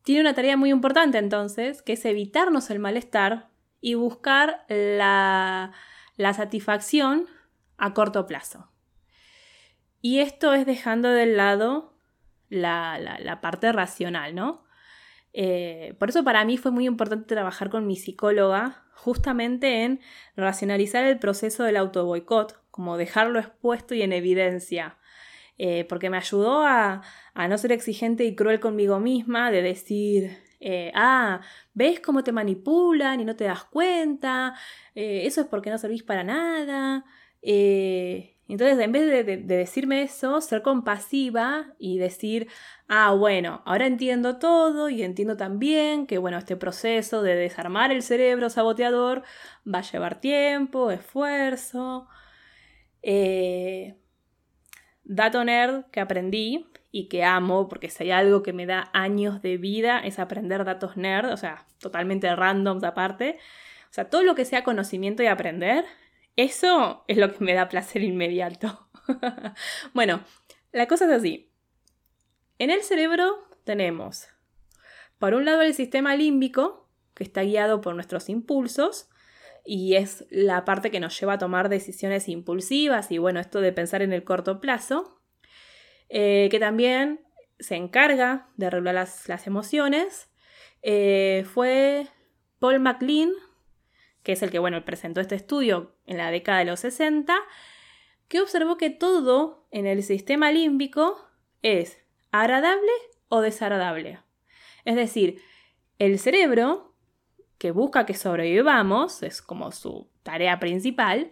tiene 0.03 0.21
una 0.21 0.33
tarea 0.33 0.57
muy 0.57 0.71
importante 0.71 1.17
entonces, 1.17 1.81
que 1.81 1.93
es 1.93 2.05
evitarnos 2.05 2.69
el 2.69 2.79
malestar 2.79 3.49
y 3.81 3.93
buscar 3.93 4.65
la, 4.69 5.73
satisfacción 6.17 7.27
a 7.77 7.93
corto 7.93 8.25
plazo. 8.25 8.71
Y 10.01 10.19
esto 10.19 10.53
es 10.53 10.65
dejando 10.65 11.09
de 11.09 11.25
lado 11.25 11.93
la, 12.49 13.39
parte 13.41 13.71
racional, 13.73 14.33
¿no? 14.33 14.63
Eh, 15.33 15.95
por 15.99 16.09
eso 16.09 16.23
para 16.23 16.45
mí 16.45 16.57
fue 16.57 16.71
muy 16.71 16.87
importante 16.87 17.27
trabajar 17.27 17.69
con 17.69 17.85
mi 17.85 17.97
psicóloga 17.97 18.85
justamente 18.93 19.83
en 19.83 19.99
racionalizar 20.35 21.03
el 21.05 21.19
proceso 21.19 21.63
del 21.63 21.77
autoboicot, 21.77 22.63
como 22.71 22.97
dejarlo 22.97 23.39
expuesto 23.39 23.93
y 23.93 24.01
en 24.01 24.13
evidencia. 24.13 24.96
Eh, 25.57 25.85
porque 25.89 26.09
me 26.09 26.17
ayudó 26.17 26.63
a, 26.63 27.01
no 27.49 27.57
ser 27.57 27.71
exigente 27.71 28.23
y 28.25 28.35
cruel 28.35 28.59
conmigo 28.59 28.99
misma, 28.99 29.51
de 29.51 29.61
decir, 29.61 30.37
eh, 30.59 30.91
ah, 30.95 31.41
¿ves 31.73 31.99
cómo 31.99 32.23
te 32.23 32.31
manipulan 32.31 33.19
y 33.19 33.25
no 33.25 33.35
te 33.35 33.45
das 33.45 33.63
cuenta? 33.65 34.55
Eh, 34.95 35.23
eso 35.25 35.41
es 35.41 35.47
porque 35.47 35.69
no 35.69 35.77
servís 35.77 36.03
para 36.03 36.23
nada. 36.23 37.05
entonces, 37.41 38.79
en 38.79 38.91
vez 38.91 39.25
de, 39.25 39.37
decirme 39.37 40.03
eso, 40.03 40.41
ser 40.41 40.61
compasiva 40.61 41.73
y 41.79 41.97
decir, 41.97 42.47
ah, 42.87 43.13
bueno, 43.13 43.61
ahora 43.65 43.87
entiendo 43.87 44.37
todo 44.37 44.89
y 44.89 45.03
entiendo 45.03 45.37
también 45.37 46.07
que, 46.07 46.17
bueno, 46.17 46.37
este 46.37 46.55
proceso 46.55 47.21
de 47.23 47.35
desarmar 47.35 47.91
el 47.91 48.03
cerebro 48.03 48.49
saboteador 48.49 49.23
va 49.65 49.79
a 49.79 49.81
llevar 49.81 50.21
tiempo, 50.21 50.91
esfuerzo. 50.91 52.07
Dato 55.07 55.43
nerd 55.43 55.85
que 55.91 55.99
aprendí 55.99 56.67
y 56.91 57.07
que 57.07 57.23
amo, 57.23 57.67
porque 57.67 57.89
si 57.89 58.03
hay 58.03 58.11
algo 58.11 58.43
que 58.43 58.53
me 58.53 58.65
da 58.65 58.89
años 58.93 59.41
de 59.41 59.57
vida 59.57 59.99
es 59.99 60.19
aprender 60.19 60.63
datos 60.65 60.97
nerd, 60.97 61.31
o 61.31 61.37
sea, 61.37 61.65
totalmente 61.79 62.33
randoms 62.35 62.83
aparte. 62.83 63.37
O 63.89 63.93
sea, 63.93 64.09
todo 64.09 64.23
lo 64.23 64.35
que 64.35 64.45
sea 64.45 64.63
conocimiento 64.63 65.23
y 65.23 65.27
aprender, 65.27 65.85
eso 66.35 67.03
es 67.07 67.17
lo 67.17 67.33
que 67.33 67.43
me 67.43 67.53
da 67.53 67.69
placer 67.69 68.03
inmediato. 68.03 68.87
bueno, 69.93 70.21
la 70.71 70.87
cosa 70.87 71.05
es 71.05 71.11
así. 71.11 71.51
En 72.59 72.69
el 72.69 72.81
cerebro 72.81 73.47
tenemos, 73.63 74.27
por 75.19 75.33
un 75.33 75.45
lado, 75.45 75.61
el 75.61 75.73
sistema 75.73 76.15
límbico, 76.15 76.89
que 77.13 77.23
está 77.23 77.43
guiado 77.43 77.81
por 77.81 77.95
nuestros 77.95 78.29
impulsos, 78.29 79.09
y 79.69 79.95
es 79.95 80.25
la 80.29 80.63
parte 80.63 80.89
que 80.89 81.01
nos 81.01 81.19
lleva 81.19 81.33
a 81.33 81.37
tomar 81.37 81.67
decisiones 81.67 82.29
impulsivas 82.29 83.11
y 83.11 83.17
bueno, 83.17 83.41
esto 83.41 83.59
de 83.59 83.73
pensar 83.73 84.01
en 84.01 84.13
el 84.13 84.23
corto 84.23 84.61
plazo, 84.61 85.19
eh, 86.07 86.47
que 86.49 86.57
también 86.57 87.19
se 87.59 87.75
encarga 87.75 88.47
de 88.55 88.69
regular 88.69 88.95
las, 88.95 89.45
emociones, 89.45 90.29
eh, 90.83 91.45
fue 91.53 92.07
Paul 92.59 92.79
MacLean, 92.79 93.31
que 94.23 94.31
es 94.31 94.41
el 94.41 94.51
que 94.51 94.59
bueno, 94.59 94.85
presentó 94.85 95.19
este 95.19 95.35
estudio 95.35 95.97
en 96.05 96.17
la 96.17 96.31
década 96.31 96.59
de 96.59 96.65
los 96.65 96.79
60, 96.79 97.37
que 98.29 98.39
observó 98.39 98.77
que 98.77 98.89
todo 98.89 99.67
en 99.71 99.85
el 99.85 100.01
sistema 100.01 100.49
límbico 100.49 101.17
es 101.61 101.97
agradable 102.31 102.91
o 103.27 103.41
desagradable. 103.41 104.19
Es 104.85 104.95
decir, 104.95 105.41
el 105.99 106.19
cerebro 106.19 106.86
que 107.57 107.71
busca 107.71 108.05
que 108.05 108.13
sobrevivamos, 108.13 109.23
es 109.23 109.41
como 109.41 109.71
su 109.71 110.09
tarea 110.23 110.59
principal, 110.59 111.29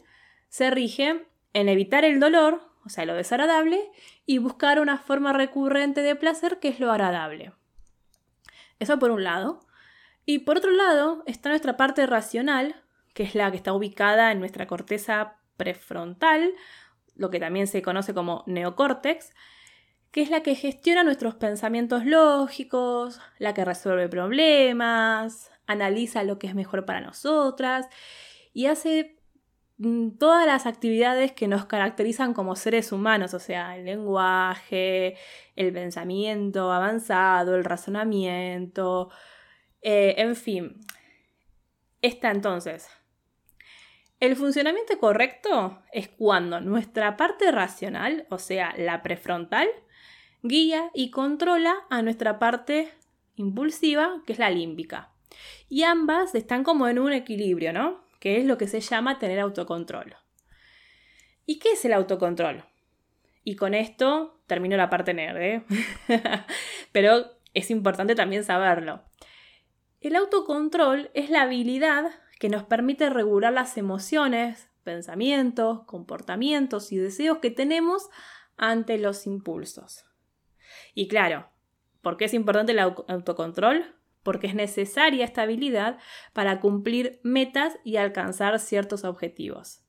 se 0.50 0.70
rige 0.72 1.28
en 1.54 1.70
evitar 1.70 2.06
el 2.06 2.20
dolor, 2.20 2.62
o 2.86 2.90
sea, 2.90 3.06
lo 3.06 3.14
desagradable, 3.14 3.80
y 4.26 4.38
buscar 4.38 4.80
una 4.80 4.98
forma 4.98 5.34
recurrente 5.34 6.02
de 6.02 6.16
placer 6.16 6.60
que 6.60 6.70
es 6.70 6.80
lo 6.80 6.92
agradable. 6.92 7.54
Eso 8.80 9.00
por 9.00 9.12
un 9.12 9.24
lado. 9.24 9.60
Y 10.26 10.40
por 10.40 10.58
otro 10.58 10.72
lado 10.72 11.24
está 11.28 11.50
nuestra 11.50 11.78
parte 11.78 12.06
racional, 12.08 12.84
que 13.14 13.24
es 13.24 13.36
la 13.36 13.52
que 13.52 13.58
está 13.58 13.74
ubicada 13.74 14.32
en 14.32 14.40
nuestra 14.40 14.68
corteza 14.68 15.38
prefrontal, 15.58 16.54
lo 17.16 17.30
que 17.30 17.40
también 17.40 17.68
se 17.68 17.82
conoce 17.82 18.14
como 18.14 18.44
neocórtex, 18.48 19.34
que 20.12 20.22
es 20.22 20.30
la 20.30 20.42
que 20.42 20.56
gestiona 20.56 21.04
nuestros 21.04 21.36
pensamientos 21.36 22.06
lógicos, 22.06 23.20
la 23.38 23.54
que 23.54 23.66
resuelve 23.66 24.10
problemas, 24.10 25.52
analiza 25.68 26.24
lo 26.24 26.40
que 26.40 26.48
es 26.48 26.56
mejor 26.56 26.86
para 26.86 27.02
nosotras 27.02 27.88
y 28.54 28.68
hace 28.68 29.18
mm, 29.78 30.12
todas 30.18 30.46
las 30.46 30.66
actividades 30.66 31.32
que 31.34 31.48
nos 31.48 31.66
caracterizan 31.66 32.34
como 32.34 32.56
seres 32.56 32.92
humanos, 32.92 33.34
o 33.34 33.40
sea, 33.40 33.78
el 33.78 33.86
lenguaje, 33.86 35.18
el 35.56 35.74
pensamiento 35.74 36.72
avanzado, 36.72 37.56
el 37.56 37.66
razonamiento, 37.66 39.10
eh, 39.82 40.16
en 40.18 40.36
fin. 40.36 40.80
Está 42.02 42.32
entonces. 42.32 42.90
El 44.20 44.36
funcionamiento 44.36 44.98
correcto 45.00 45.82
es 45.92 46.08
cuando 46.08 46.62
nuestra 46.62 47.18
parte 47.18 47.52
racional, 47.52 48.26
o 48.30 48.38
sea, 48.38 48.74
la 48.78 49.04
prefrontal, 49.04 49.68
guía 50.42 50.90
y 50.94 51.12
controla 51.12 51.76
a 51.90 52.02
nuestra 52.02 52.40
parte 52.40 52.94
impulsiva, 53.36 54.22
que 54.26 54.34
es 54.34 54.40
la 54.40 54.50
límbica. 54.50 55.15
Y 55.70 55.84
ambas 55.84 56.36
están 56.36 56.64
como 56.64 56.88
en 56.88 57.00
un 57.00 57.14
equilibrio, 57.14 57.74
¿no? 57.74 58.04
Que 58.20 58.38
es 58.38 58.46
lo 58.46 58.58
que 58.58 58.68
se 58.68 58.80
llama 58.80 59.20
tener 59.20 59.40
autocontrol. 59.40 60.16
¿Y 61.46 61.60
qué 61.60 61.72
es 61.72 61.86
el 61.86 61.94
autocontrol? 61.94 62.64
Y 63.44 63.56
con 63.56 63.74
esto 63.74 64.42
termino 64.48 64.78
la 64.78 64.90
parte 64.90 65.14
nerd, 65.14 65.38
¿eh? 65.38 65.66
Pero 66.92 67.32
es 67.54 67.70
importante 67.72 68.16
también 68.16 68.44
saberlo. 68.44 69.04
El 70.02 70.16
autocontrol 70.16 71.12
es 71.14 71.30
la 71.30 71.44
habilidad 71.44 72.12
que 72.40 72.50
nos 72.50 72.64
permite 72.64 73.10
regular 73.10 73.54
las 73.54 73.78
emociones, 73.78 74.70
pensamientos, 74.84 75.84
comportamientos 75.86 76.92
y 76.92 76.98
deseos 76.98 77.40
que 77.40 77.52
tenemos 77.52 78.10
ante 78.58 78.98
los 78.98 79.26
impulsos. 79.26 80.06
Y 80.94 81.08
claro, 81.08 81.50
¿por 82.02 82.18
qué 82.18 82.26
es 82.26 82.34
importante 82.34 82.72
el 82.72 82.80
autocontrol? 82.80 83.96
Porque 84.26 84.48
es 84.48 84.56
necesaria 84.56 85.24
esta 85.24 85.44
habilidad 85.44 85.98
para 86.34 86.60
cumplir 86.60 87.22
metas 87.24 87.78
y 87.86 87.96
alcanzar 87.96 88.60
ciertos 88.60 89.06
objetivos. 89.06 89.86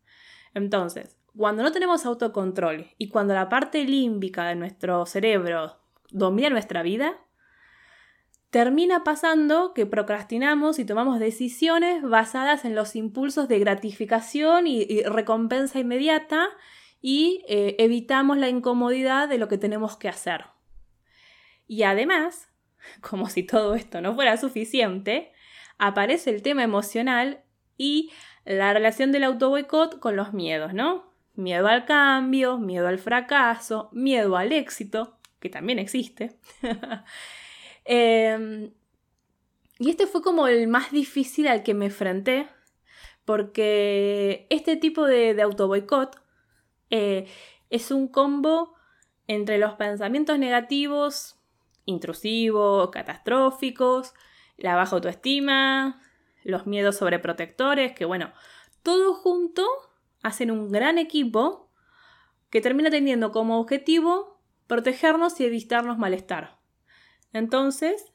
Entonces, 0.55 1.17
cuando 1.37 1.65
no 1.65 1.73
tenemos 1.73 2.07
autocontrol 2.07 2.87
y 2.97 3.09
cuando 3.09 3.35
la 3.35 3.49
parte 3.49 3.83
límbica 3.83 4.47
de 4.47 4.55
nuestro 4.55 5.05
cerebro 5.07 5.79
domina 6.11 6.51
nuestra 6.51 6.83
vida, 6.83 7.19
termina 8.51 9.05
pasando 9.05 9.75
que 9.75 9.87
procrastinamos 9.87 10.79
y 10.79 10.85
tomamos 10.85 11.19
decisiones 11.19 12.03
basadas 12.03 12.65
en 12.65 12.75
los 12.75 12.97
impulsos 12.97 13.49
de 13.49 13.59
gratificación 13.59 14.67
y, 14.67 15.03
recompensa 15.03 15.79
inmediata 15.79 16.49
y 17.03 17.45
eh, 17.49 17.77
evitamos 17.79 18.39
la 18.39 18.49
incomodidad 18.49 19.29
de 19.29 19.39
lo 19.39 19.49
que 19.49 19.59
tenemos 19.59 19.97
que 19.97 20.09
hacer. 20.09 20.47
Y 21.67 21.83
además, 21.83 22.49
como 23.01 23.29
si 23.29 23.43
todo 23.43 23.75
esto 23.75 24.01
no 24.01 24.15
fuera 24.15 24.37
suficiente, 24.37 25.33
aparece 25.79 26.31
el 26.31 26.43
tema 26.43 26.63
emocional 26.63 27.43
y 27.77 28.11
la 28.45 28.73
relación 28.73 29.13
del 29.13 29.25
autoboicot 29.25 29.99
con 29.99 30.17
los 30.17 30.33
miedos, 30.33 30.73
¿no? 30.73 31.13
Miedo 31.35 31.69
al 31.69 31.85
cambio, 31.85 32.59
miedo 32.59 32.89
al 32.89 32.99
fracaso, 32.99 33.91
miedo 33.93 34.37
al 34.37 34.53
éxito, 34.53 35.19
que 35.41 35.51
también 35.51 35.79
existe. 35.79 36.39
Em, 37.89 38.73
y 39.79 39.91
este 39.91 40.09
fue 40.09 40.21
como 40.21 40.49
el 40.49 40.67
más 40.67 40.91
difícil 40.91 41.47
al 41.47 41.63
que 41.63 41.73
me 41.73 41.85
enfrenté, 41.85 42.49
porque 43.25 44.49
este 44.51 44.77
tipo 44.77 45.07
de, 45.07 45.35
de 45.35 45.43
autoboicot 45.43 46.21
eh, 46.91 47.29
es 47.71 47.93
un 47.93 48.09
combo 48.09 48.75
entre 49.27 49.59
los 49.59 49.75
pensamientos 49.75 50.39
negativos, 50.39 51.36
intrusivos, 51.87 52.91
catastróficos, 52.91 54.13
la 54.59 54.77
baja 54.77 54.97
autoestima, 54.97 56.03
los 56.45 56.67
miedos 56.67 56.97
sobreprotectores, 56.97 57.93
que 57.93 58.05
bueno, 58.05 58.33
todo 58.83 59.15
junto 59.15 59.67
hacen 60.23 60.51
un 60.51 60.71
gran 60.71 60.99
equipo 60.99 61.71
que 62.51 62.61
termina 62.61 62.91
teniendo 62.91 63.33
como 63.33 63.59
objetivo 63.59 64.41
protegernos 64.67 65.41
y 65.41 65.45
evitarnos 65.45 65.99
malestar. 65.99 66.59
Entonces, 67.33 68.13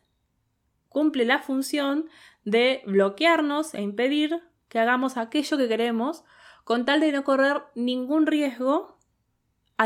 cumple 0.89 1.25
la 1.25 1.39
función 1.39 2.10
de 2.43 2.84
bloquearnos 2.86 3.73
e 3.73 3.81
impedir 3.81 4.41
que 4.67 4.79
hagamos 4.79 5.17
aquello 5.17 5.57
que 5.57 5.67
queremos 5.67 6.23
con 6.63 6.86
tal 6.86 6.99
de 6.99 7.12
no 7.12 7.23
correr 7.23 7.63
ningún 7.75 8.25
riesgo 8.25 8.97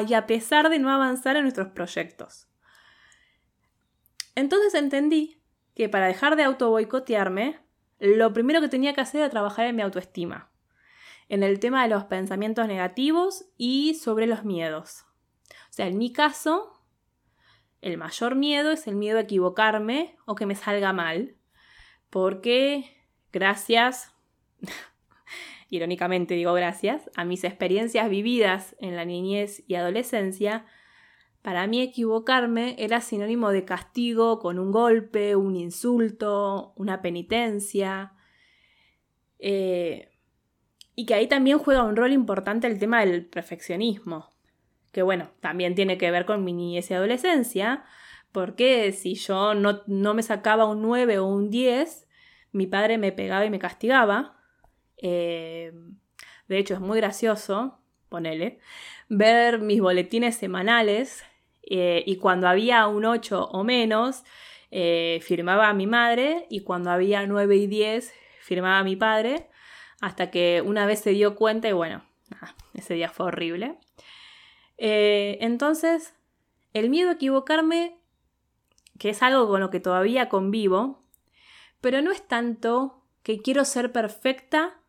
y 0.08 0.14
a 0.14 0.28
pesar 0.28 0.70
de 0.70 0.80
no 0.80 0.92
avanzar 0.92 1.38
en 1.38 1.44
nuestros 1.44 1.70
proyectos. 1.70 2.48
Entonces 4.36 4.74
entendí 4.74 5.42
que 5.76 5.90
para 5.90 6.08
dejar 6.08 6.36
de 6.36 6.44
auto 6.44 6.70
boicotearme, 6.70 7.60
lo 8.00 8.34
primero 8.34 8.62
que 8.62 8.68
tenía 8.68 8.94
que 8.94 9.02
hacer 9.02 9.22
era 9.22 9.30
trabajar 9.30 9.66
en 9.68 9.76
mi 9.76 9.82
autoestima, 9.82 10.52
en 11.30 11.44
el 11.44 11.60
tema 11.60 11.84
de 11.84 11.90
los 11.90 12.06
pensamientos 12.06 12.68
negativos 12.68 13.46
y 13.58 13.96
sobre 13.96 14.28
los 14.28 14.44
miedos. 14.44 15.06
O 15.70 15.74
sea, 15.76 15.88
en 15.88 15.98
mi 15.98 16.12
caso, 16.12 16.82
el 17.82 17.98
mayor 17.98 18.36
miedo 18.36 18.72
es 18.72 18.88
el 18.88 18.96
miedo 18.96 19.18
a 19.18 19.22
equivocarme 19.22 20.18
o 20.26 20.36
que 20.36 20.46
me 20.46 20.56
salga 20.56 20.94
mal, 20.94 21.36
porque 22.10 22.98
gracias, 23.32 24.14
irónicamente 25.70 26.36
digo 26.36 26.54
gracias, 26.54 27.10
a 27.16 27.26
mis 27.26 27.44
experiencias 27.44 28.10
vividas 28.10 28.76
en 28.80 28.96
la 28.96 29.06
niñez 29.06 29.64
y 29.68 29.76
adolescencia, 29.76 30.66
para 31.46 31.68
mí 31.68 31.80
equivocarme 31.80 32.76
era 32.80 33.02
sinónimo 33.02 33.52
de 33.52 33.66
castigo 33.66 34.40
con 34.40 34.58
un 34.58 34.72
golpe, 34.72 35.36
un 35.36 35.56
insulto, 35.56 36.74
una 36.76 37.04
penitencia. 37.04 38.14
Eh, 39.38 40.10
y 40.96 41.06
que 41.06 41.14
ahí 41.14 41.28
también 41.28 41.60
juega 41.60 41.84
un 41.84 41.96
rol 41.96 42.14
importante 42.14 42.66
el 42.66 42.80
tema 42.80 43.02
del 43.02 43.28
perfeccionismo, 43.28 44.32
que 44.92 45.04
bueno, 45.04 45.30
también 45.40 45.76
tiene 45.76 46.00
que 46.00 46.10
ver 46.10 46.26
con 46.26 46.44
mi 46.44 46.52
niñez 46.52 46.90
y 46.90 46.96
adolescencia, 46.96 47.84
porque 48.32 48.92
si 48.92 49.14
yo 49.14 49.54
no, 49.54 49.84
me 49.86 50.24
sacaba 50.24 50.66
un 50.66 50.82
9 50.82 51.20
o 51.20 51.28
un 51.28 51.52
10, 51.52 52.08
mi 52.54 52.66
padre 52.66 52.98
me 52.98 53.12
pegaba 53.12 53.46
y 53.46 53.52
me 53.52 53.60
castigaba. 53.60 54.42
Eh, 54.98 55.72
de 56.48 56.58
hecho, 56.58 56.74
es 56.74 56.80
muy 56.80 56.98
gracioso, 56.98 57.78
ponele, 58.10 58.58
ver 59.10 59.60
mis 59.60 59.80
boletines 59.80 60.36
semanales 60.38 61.24
eh, 61.66 62.04
y 62.06 62.18
cuando 62.18 62.48
había 62.48 62.88
un 62.88 63.06
8 63.06 63.46
o 63.46 63.64
menos, 63.64 64.24
eh, 64.72 65.20
firmaba 65.24 65.70
a 65.70 65.74
mi 65.74 65.88
madre 65.88 66.46
y 66.50 66.62
cuando 66.62 66.92
había 66.92 67.26
9 67.26 67.56
y 67.56 67.68
10, 67.68 68.14
firmaba 68.42 68.80
a 68.80 68.84
mi 68.84 68.96
padre, 68.96 69.50
hasta 70.02 70.30
que 70.30 70.62
una 70.64 70.86
vez 70.86 71.00
se 71.00 71.12
dio 71.12 71.36
cuenta 71.36 71.68
y 71.68 71.72
bueno, 71.72 72.04
ese 72.74 72.94
día 72.94 73.10
fue 73.10 73.28
horrible. 73.28 73.78
Eh, 74.78 75.38
entonces, 75.42 76.14
el 76.74 76.90
miedo 76.90 77.10
a 77.10 77.14
equivocarme, 77.14 77.98
que 79.00 79.10
es 79.10 79.24
algo 79.24 79.48
con 79.48 79.62
lo 79.62 79.72
que 79.72 79.80
todavía 79.80 80.30
convivo, 80.30 81.04
pero 81.82 82.02
no 82.02 82.12
es 82.12 82.28
tanto 82.28 83.04
que 83.24 83.42
quiero 83.42 83.66
ser 83.66 83.92
perfecta, 83.92 84.80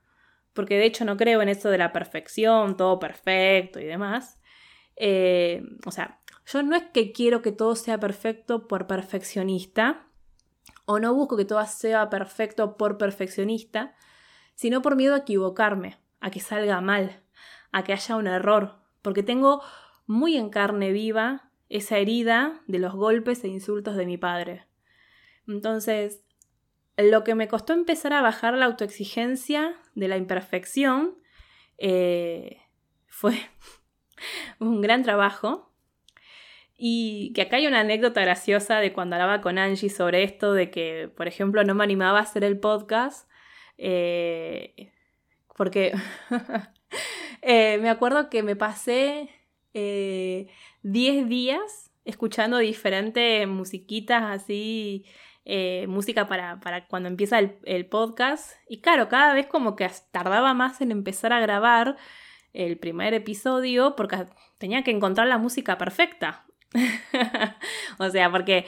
porque 0.53 0.77
de 0.77 0.85
hecho 0.85 1.05
no 1.05 1.17
creo 1.17 1.43
en 1.43 1.49
eso 1.49 1.71
de 1.71 1.79
la 1.79 1.93
perfección, 1.93 2.77
todo 2.77 2.99
perfecto 2.99 3.81
y 3.81 3.85
demás. 3.85 4.39
o 5.85 5.91
sea, 5.91 6.21
yo 6.47 6.63
no 6.63 6.77
es 6.77 6.85
que 6.85 7.13
quiero 7.13 7.43
que 7.43 7.53
todo 7.53 7.75
sea 7.75 7.99
perfecto 7.99 8.69
por 8.69 8.87
perfeccionista, 8.87 10.07
o 10.85 10.99
no 11.01 11.13
busco 11.15 11.37
que 11.37 11.45
todo 11.45 11.65
sea 11.67 12.09
perfecto 12.09 12.77
por 12.77 12.99
perfeccionista, 12.99 13.95
sino 14.55 14.81
por 14.83 14.97
miedo 14.97 15.15
a 15.15 15.19
equivocarme, 15.19 15.99
a 16.21 16.31
que 16.31 16.41
salga 16.41 16.81
mal, 16.81 17.23
a 17.73 17.83
que 17.83 17.93
haya 17.93 18.17
un 18.17 18.29
error, 18.29 18.77
porque 19.03 19.23
tengo 19.23 19.63
muy 20.07 20.37
en 20.37 20.51
carne 20.51 20.93
viva 20.93 21.51
esa 21.69 21.99
herida 21.99 22.63
de 22.69 22.79
los 22.79 22.95
golpes 22.95 23.43
e 23.43 23.49
insultos 23.49 23.97
de 23.97 24.07
mi 24.07 24.17
padre. 24.17 24.67
Entonces, 25.49 26.23
lo 26.97 27.25
que 27.25 27.35
me 27.35 27.49
costó 27.49 27.73
empezar 27.73 28.13
a 28.13 28.23
bajar 28.23 28.55
la 28.55 28.67
autoexigencia 28.67 29.77
de 29.95 30.09
la 30.09 30.17
imperfección 30.17 31.19
eh, 31.79 32.63
fue 33.09 33.37
un 34.61 34.81
gran 34.81 35.03
trabajo 35.03 35.73
y 36.79 37.33
que 37.35 37.43
acá 37.43 37.57
hay 37.57 37.67
una 37.67 37.81
anécdota 37.81 38.21
graciosa 38.21 38.81
de 38.81 38.93
cuando 38.93 39.17
hablaba 39.17 39.41
con 39.41 39.59
Angie 39.59 39.89
sobre 39.89 40.25
esto, 40.25 40.53
de 40.53 40.71
que, 40.71 41.11
por 41.17 41.29
ejemplo, 41.29 41.65
no 41.65 41.75
me 41.75 41.85
animaba 41.85 42.19
a 42.19 42.23
hacer 42.23 42.45
el 42.45 42.59
podcast 42.59 43.29
Eh, 43.79 44.93
porque 45.57 45.93
eh, 47.43 47.79
me 47.79 47.91
acuerdo 47.91 48.31
que 48.31 48.43
me 48.43 48.57
pasé 48.57 49.29
10 49.75 51.29
días 51.29 51.91
escuchando 52.05 52.59
diferentes 52.59 53.47
musiquitas 53.49 54.23
así, 54.23 55.05
música 55.89 56.27
para, 56.29 56.87
cuando 56.89 57.09
empieza 57.09 57.39
el, 57.39 57.59
el, 57.65 57.87
podcast. 57.87 58.53
Y 58.69 58.81
claro, 58.81 59.09
cada 59.09 59.35
vez 59.35 59.47
como 59.47 59.77
que 59.77 59.91
tardaba 60.13 60.55
más 60.55 60.81
en 60.81 60.91
empezar 60.93 61.33
a 61.33 61.41
grabar 61.41 61.97
el 62.55 62.79
primer 62.79 63.13
episodio 63.15 63.97
porque 63.97 64.27
tenía 64.59 64.83
que 64.83 64.91
encontrar 64.91 65.27
la 65.27 65.39
música 65.39 65.79
perfecta. 65.79 66.47
o 67.99 68.11
sea, 68.11 68.31
porque 68.31 68.67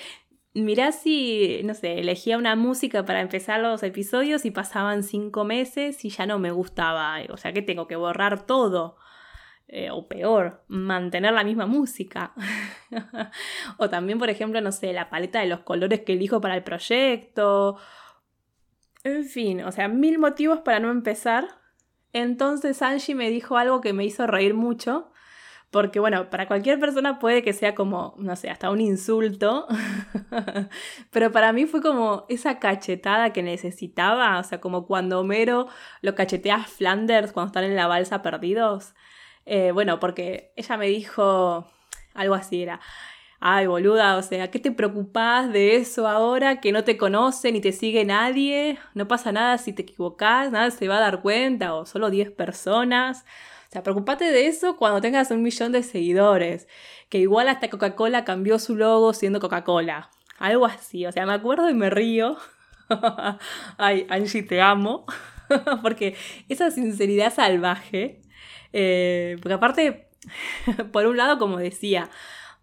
mirá 0.55 0.93
si, 0.93 1.61
no 1.65 1.75
sé, 1.75 2.01
elegía 2.01 2.39
una 2.39 2.57
música 2.57 3.05
para 3.05 3.21
empezar 3.21 3.61
los 3.61 3.83
episodios 3.83 4.45
y 4.45 4.51
pasaban 4.51 5.03
cinco 5.03 5.45
meses 5.45 6.05
y 6.05 6.11
ya 6.11 6.27
no 6.27 6.39
me 6.39 6.51
gustaba. 6.51 7.19
O 7.31 7.37
sea 7.37 7.53
que 7.53 7.63
tengo 7.63 7.87
que 7.87 7.97
borrar 7.97 8.47
todo. 8.47 8.97
Eh, 9.71 9.91
o 9.91 10.09
peor, 10.09 10.65
mantener 10.69 11.35
la 11.35 11.45
misma 11.45 11.67
música. 11.67 12.33
o 13.77 13.91
también, 13.91 14.19
por 14.19 14.31
ejemplo, 14.31 14.63
no 14.63 14.73
sé, 14.73 14.95
la 14.95 15.11
paleta 15.11 15.41
de 15.41 15.47
los 15.47 15.61
colores 15.61 16.01
que 16.01 16.15
elijo 16.15 16.41
para 16.41 16.57
el 16.57 16.65
proyecto. 16.65 17.77
En 19.05 19.25
fin, 19.25 19.63
o 19.63 19.71
sea, 19.71 19.89
mil 19.89 20.19
motivos 20.19 20.61
para 20.61 20.81
no 20.81 20.91
empezar. 20.91 21.49
Entonces 22.15 22.81
Angie 22.81 23.15
me 23.15 23.29
dijo 23.29 23.59
algo 23.59 23.83
que 23.83 23.93
me 23.93 24.07
hizo 24.07 24.27
reír 24.27 24.55
mucho, 24.55 25.11
porque 25.71 26.01
bueno, 26.01 26.31
para 26.31 26.47
cualquier 26.47 26.81
persona 26.81 27.19
puede 27.19 27.43
que 27.43 27.53
sea 27.53 27.75
como, 27.75 28.15
no 28.19 28.37
sé, 28.37 28.49
hasta 28.49 28.71
un 28.71 28.81
insulto, 28.81 29.67
pero 31.11 31.31
para 31.31 31.53
mí 31.53 31.67
fue 31.67 31.83
como 31.83 32.25
esa 32.29 32.59
cachetada 32.59 33.33
que 33.33 33.43
necesitaba, 33.43 34.39
o 34.39 34.45
sea, 34.45 34.61
como 34.61 34.87
cuando 34.87 35.21
Homero 35.21 35.69
lo 36.01 36.15
cachetea 36.15 36.57
a 36.57 36.65
Flanders 36.65 37.33
cuando 37.33 37.49
están 37.49 37.65
en 37.65 37.77
la 37.77 37.87
balsa 37.87 38.23
perdidos. 38.23 38.95
Eh, 39.45 39.73
bueno, 39.73 40.01
porque 40.01 40.53
ella 40.57 40.77
me 40.77 40.87
dijo 40.89 41.67
algo 42.15 42.35
así, 42.35 42.63
era, 42.63 42.81
ay 43.41 43.67
boluda, 43.67 44.17
o 44.17 44.23
sea, 44.23 44.51
¿qué 44.51 44.59
te 44.59 44.73
preocupás 44.73 45.53
de 45.53 45.77
eso 45.77 46.09
ahora 46.09 46.61
que 46.61 46.73
no 46.73 46.85
te 46.85 46.97
conoce 46.97 47.53
ni 47.53 47.61
te 47.61 47.73
sigue 47.73 48.05
nadie? 48.05 48.79
No 48.95 49.07
pasa 49.09 49.33
nada 49.33 49.59
si 49.59 49.73
te 49.73 49.83
equivocás, 49.83 50.51
nada 50.53 50.71
se 50.71 50.89
va 50.89 50.97
a 50.99 51.01
dar 51.01 51.23
cuenta, 51.23 51.75
o 51.75 51.87
solo 51.87 52.11
10 52.11 52.31
personas. 52.33 53.25
O 53.69 53.71
sea, 53.71 53.83
preocupate 53.83 54.25
de 54.25 54.47
eso 54.47 54.77
cuando 54.77 55.03
tengas 55.03 55.31
un 55.31 55.43
millón 55.43 55.73
de 55.73 55.83
seguidores. 55.83 56.69
Que 57.11 57.19
igual 57.19 57.49
hasta 57.49 57.69
Coca-Cola 57.69 58.25
cambió 58.25 58.59
su 58.59 58.77
logo 58.77 59.13
siendo 59.13 59.41
Coca-Cola. 59.41 60.11
Algo 60.39 60.65
así. 60.65 61.05
O 61.05 61.13
sea, 61.13 61.27
me 61.27 61.35
acuerdo 61.35 61.69
y 61.69 61.75
me 61.75 61.91
río. 61.91 62.39
Ay, 63.77 64.07
Angie, 64.09 64.43
te 64.43 64.63
amo. 64.63 65.05
porque 65.83 66.17
esa 66.49 66.71
sinceridad 66.71 67.35
salvaje. 67.35 68.23
Eh, 68.73 69.37
porque 69.43 69.55
aparte, 69.55 70.09
por 70.93 71.07
un 71.07 71.19
lado, 71.19 71.39
como 71.39 71.59
decía, 71.59 72.09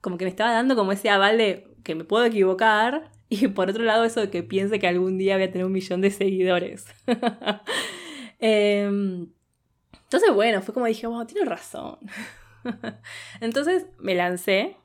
como 0.02 0.18
que 0.18 0.26
me 0.26 0.32
estaba 0.32 0.54
dando 0.54 0.76
como 0.76 0.92
ese 0.92 1.12
aval 1.12 1.38
de 1.38 1.68
que 1.84 1.94
me 1.94 2.04
puedo 2.04 2.26
equivocar. 2.26 3.12
Y 3.30 3.50
por 3.50 3.70
otro 3.70 3.84
lado, 3.84 4.06
eso 4.06 4.22
de 4.22 4.32
que 4.32 4.42
piense 4.42 4.80
que 4.80 4.88
algún 4.88 5.20
día 5.20 5.36
voy 5.36 5.44
a 5.44 5.52
tener 5.52 5.68
un 5.68 5.72
millón 5.72 6.02
de 6.02 6.10
seguidores. 6.10 6.88
eh, 8.40 9.28
entonces, 10.06 10.34
bueno, 10.34 10.62
fue 10.62 10.74
como 10.74 10.86
dije, 10.86 11.08
wow, 11.08 11.26
tiene 11.26 11.50
razón. 11.50 12.00
Entonces 13.42 13.88
me 13.98 14.16
lancé. 14.16 14.78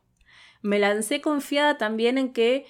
Me 0.62 0.78
lancé 0.78 1.20
confiada 1.20 1.78
también 1.78 2.18
en 2.18 2.32
que, 2.32 2.66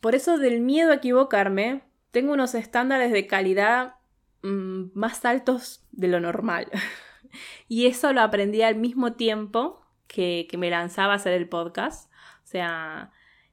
por 0.00 0.14
eso 0.14 0.38
del 0.38 0.60
miedo 0.60 0.90
a 0.90 0.96
equivocarme, 0.96 1.82
tengo 2.10 2.32
unos 2.32 2.54
estándares 2.54 3.12
de 3.12 3.26
calidad 3.26 3.96
mm, 4.42 4.90
más 4.94 5.24
altos 5.24 5.86
de 5.92 6.08
lo 6.08 6.20
normal. 6.20 6.66
y 7.68 7.86
eso 7.86 8.12
lo 8.12 8.20
aprendí 8.22 8.62
al 8.62 8.76
mismo 8.76 9.14
tiempo 9.14 9.80
que, 10.06 10.48
me 10.58 10.70
lanzaba 10.70 11.12
a 11.14 11.16
hacer 11.16 11.34
el 11.34 11.48
podcast. 11.48 12.10
O 12.42 12.46
sea, 12.46 13.12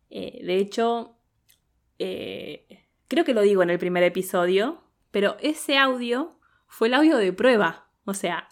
eh, 0.10 0.40
de 0.44 0.58
hecho, 0.58 1.18
eh, 2.00 2.86
creo 3.08 3.24
que 3.24 3.34
lo 3.34 3.42
digo 3.42 3.64
en 3.64 3.70
el 3.70 3.80
primer 3.80 4.04
episodio, 4.04 4.84
pero 5.12 5.38
ese 5.40 5.78
audio 5.78 6.37
fue 6.68 6.88
el 6.88 6.94
audio 6.94 7.18
de 7.18 7.34
prueba. 7.34 7.88
O 8.06 8.14
sea, 8.14 8.50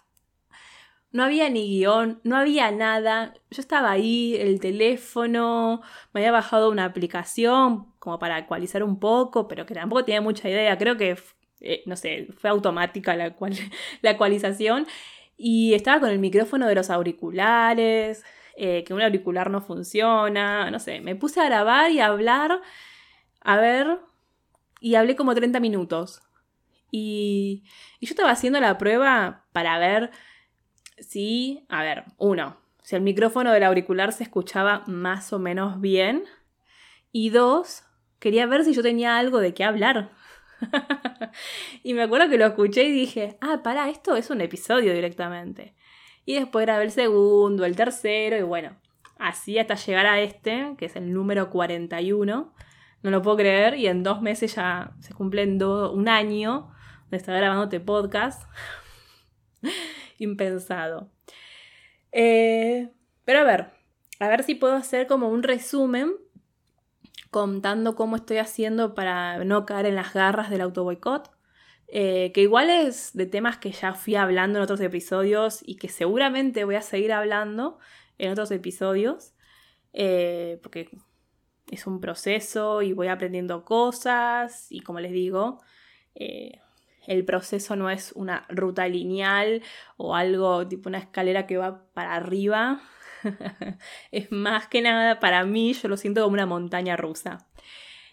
no 1.12 1.24
había 1.24 1.48
ni 1.48 1.66
guion, 1.66 2.20
no 2.24 2.36
había 2.36 2.70
nada. 2.70 3.34
Yo 3.50 3.60
estaba 3.60 3.90
ahí, 3.90 4.36
el 4.36 4.60
teléfono, 4.60 5.80
me 6.12 6.20
había 6.20 6.32
bajado 6.32 6.70
una 6.70 6.84
aplicación 6.84 7.92
como 7.98 8.18
para 8.18 8.36
actualizar 8.36 8.82
un 8.82 8.98
poco, 9.00 9.48
pero 9.48 9.66
que 9.66 9.74
tampoco 9.74 10.04
tenía 10.04 10.20
mucha 10.20 10.48
idea. 10.48 10.76
Creo 10.78 10.96
que, 10.96 11.16
eh, 11.60 11.82
no 11.86 11.96
sé, 11.96 12.28
fue 12.38 12.50
automática 12.50 13.16
la, 13.16 13.34
la 14.02 14.10
actualización. 14.10 14.86
Y 15.38 15.74
estaba 15.74 16.00
con 16.00 16.10
el 16.10 16.18
micrófono 16.18 16.66
de 16.66 16.74
los 16.74 16.90
auriculares, 16.90 18.24
eh, 18.56 18.84
que 18.84 18.94
un 18.94 19.02
auricular 19.02 19.50
no 19.50 19.60
funciona, 19.60 20.70
no 20.70 20.78
sé. 20.80 21.00
Me 21.00 21.14
puse 21.16 21.40
a 21.40 21.44
grabar 21.46 21.90
y 21.92 22.00
a 22.00 22.06
hablar, 22.06 22.60
a 23.40 23.56
ver, 23.58 24.00
y 24.80 24.94
hablé 24.96 25.16
como 25.16 25.34
30 25.34 25.60
minutos. 25.60 26.22
Y, 26.98 27.62
yo 28.00 28.08
estaba 28.08 28.30
haciendo 28.30 28.58
la 28.58 28.78
prueba 28.78 29.44
para 29.52 29.78
ver 29.78 30.12
si, 30.98 31.66
a 31.68 31.82
ver, 31.82 32.04
uno, 32.16 32.56
si 32.82 32.96
el 32.96 33.02
micrófono 33.02 33.52
del 33.52 33.64
auricular 33.64 34.14
se 34.14 34.22
escuchaba 34.22 34.82
más 34.86 35.30
o 35.34 35.38
menos 35.38 35.78
bien. 35.82 36.24
Y 37.12 37.28
dos, 37.28 37.84
quería 38.18 38.46
ver 38.46 38.64
si 38.64 38.72
yo 38.72 38.82
tenía 38.82 39.18
algo 39.18 39.40
de 39.40 39.52
qué 39.52 39.62
hablar. 39.62 40.12
y 41.82 41.92
me 41.92 42.04
acuerdo 42.04 42.30
que 42.30 42.38
lo 42.38 42.46
escuché 42.46 42.84
y 42.84 42.92
dije, 42.92 43.36
ah, 43.42 43.60
para, 43.62 43.90
esto 43.90 44.16
es 44.16 44.30
un 44.30 44.40
episodio 44.40 44.94
directamente. 44.94 45.74
Y 46.24 46.36
después 46.36 46.64
grabé 46.64 46.84
el 46.84 46.92
segundo, 46.92 47.66
el 47.66 47.76
tercero, 47.76 48.38
y 48.38 48.42
bueno, 48.42 48.74
así 49.18 49.58
hasta 49.58 49.74
llegar 49.74 50.06
a 50.06 50.20
este, 50.20 50.74
que 50.78 50.86
es 50.86 50.96
el 50.96 51.12
número 51.12 51.50
41. 51.50 52.54
No 53.02 53.10
lo 53.10 53.20
puedo 53.20 53.36
creer, 53.36 53.74
y 53.74 53.86
en 53.86 54.02
dos 54.02 54.22
meses 54.22 54.54
ya 54.54 54.94
se 55.00 55.12
cumplen 55.12 55.62
un 55.62 56.08
año 56.08 56.72
de 57.10 57.16
estar 57.16 57.36
grabándote 57.36 57.80
podcast. 57.80 58.48
Impensado. 60.18 61.10
Eh, 62.12 62.90
pero 63.24 63.40
a 63.40 63.44
ver, 63.44 63.70
a 64.20 64.28
ver 64.28 64.42
si 64.42 64.54
puedo 64.54 64.74
hacer 64.74 65.06
como 65.06 65.28
un 65.28 65.42
resumen 65.42 66.14
contando 67.30 67.94
cómo 67.94 68.16
estoy 68.16 68.38
haciendo 68.38 68.94
para 68.94 69.44
no 69.44 69.66
caer 69.66 69.86
en 69.86 69.94
las 69.94 70.14
garras 70.14 70.50
del 70.50 70.62
auto 70.62 70.84
boicot. 70.84 71.30
Eh, 71.88 72.32
que 72.34 72.40
igual 72.40 72.68
es 72.68 73.12
de 73.12 73.26
temas 73.26 73.58
que 73.58 73.70
ya 73.70 73.92
fui 73.92 74.16
hablando 74.16 74.58
en 74.58 74.64
otros 74.64 74.80
episodios 74.80 75.60
y 75.64 75.76
que 75.76 75.88
seguramente 75.88 76.64
voy 76.64 76.74
a 76.74 76.82
seguir 76.82 77.12
hablando 77.12 77.78
en 78.18 78.32
otros 78.32 78.50
episodios. 78.50 79.34
Eh, 79.92 80.58
porque 80.62 80.90
es 81.70 81.86
un 81.86 82.00
proceso 82.00 82.82
y 82.82 82.92
voy 82.92 83.08
aprendiendo 83.08 83.64
cosas 83.64 84.66
y 84.70 84.80
como 84.80 85.00
les 85.00 85.12
digo, 85.12 85.60
el 87.06 87.24
proceso 87.24 87.76
no 87.76 87.90
es 87.90 88.12
una 88.12 88.46
ruta 88.48 88.88
lineal 88.88 89.62
o 89.96 90.14
algo 90.14 90.66
tipo 90.66 90.88
una 90.88 90.98
escalera 90.98 91.46
que 91.46 91.56
va 91.56 91.84
para 91.94 92.14
arriba. 92.14 92.80
es 94.10 94.30
más 94.32 94.68
que 94.68 94.82
nada 94.82 95.20
para 95.20 95.44
mí, 95.44 95.72
yo 95.72 95.88
lo 95.88 95.96
siento 95.96 96.22
como 96.22 96.34
una 96.34 96.46
montaña 96.46 96.96
rusa. 96.96 97.46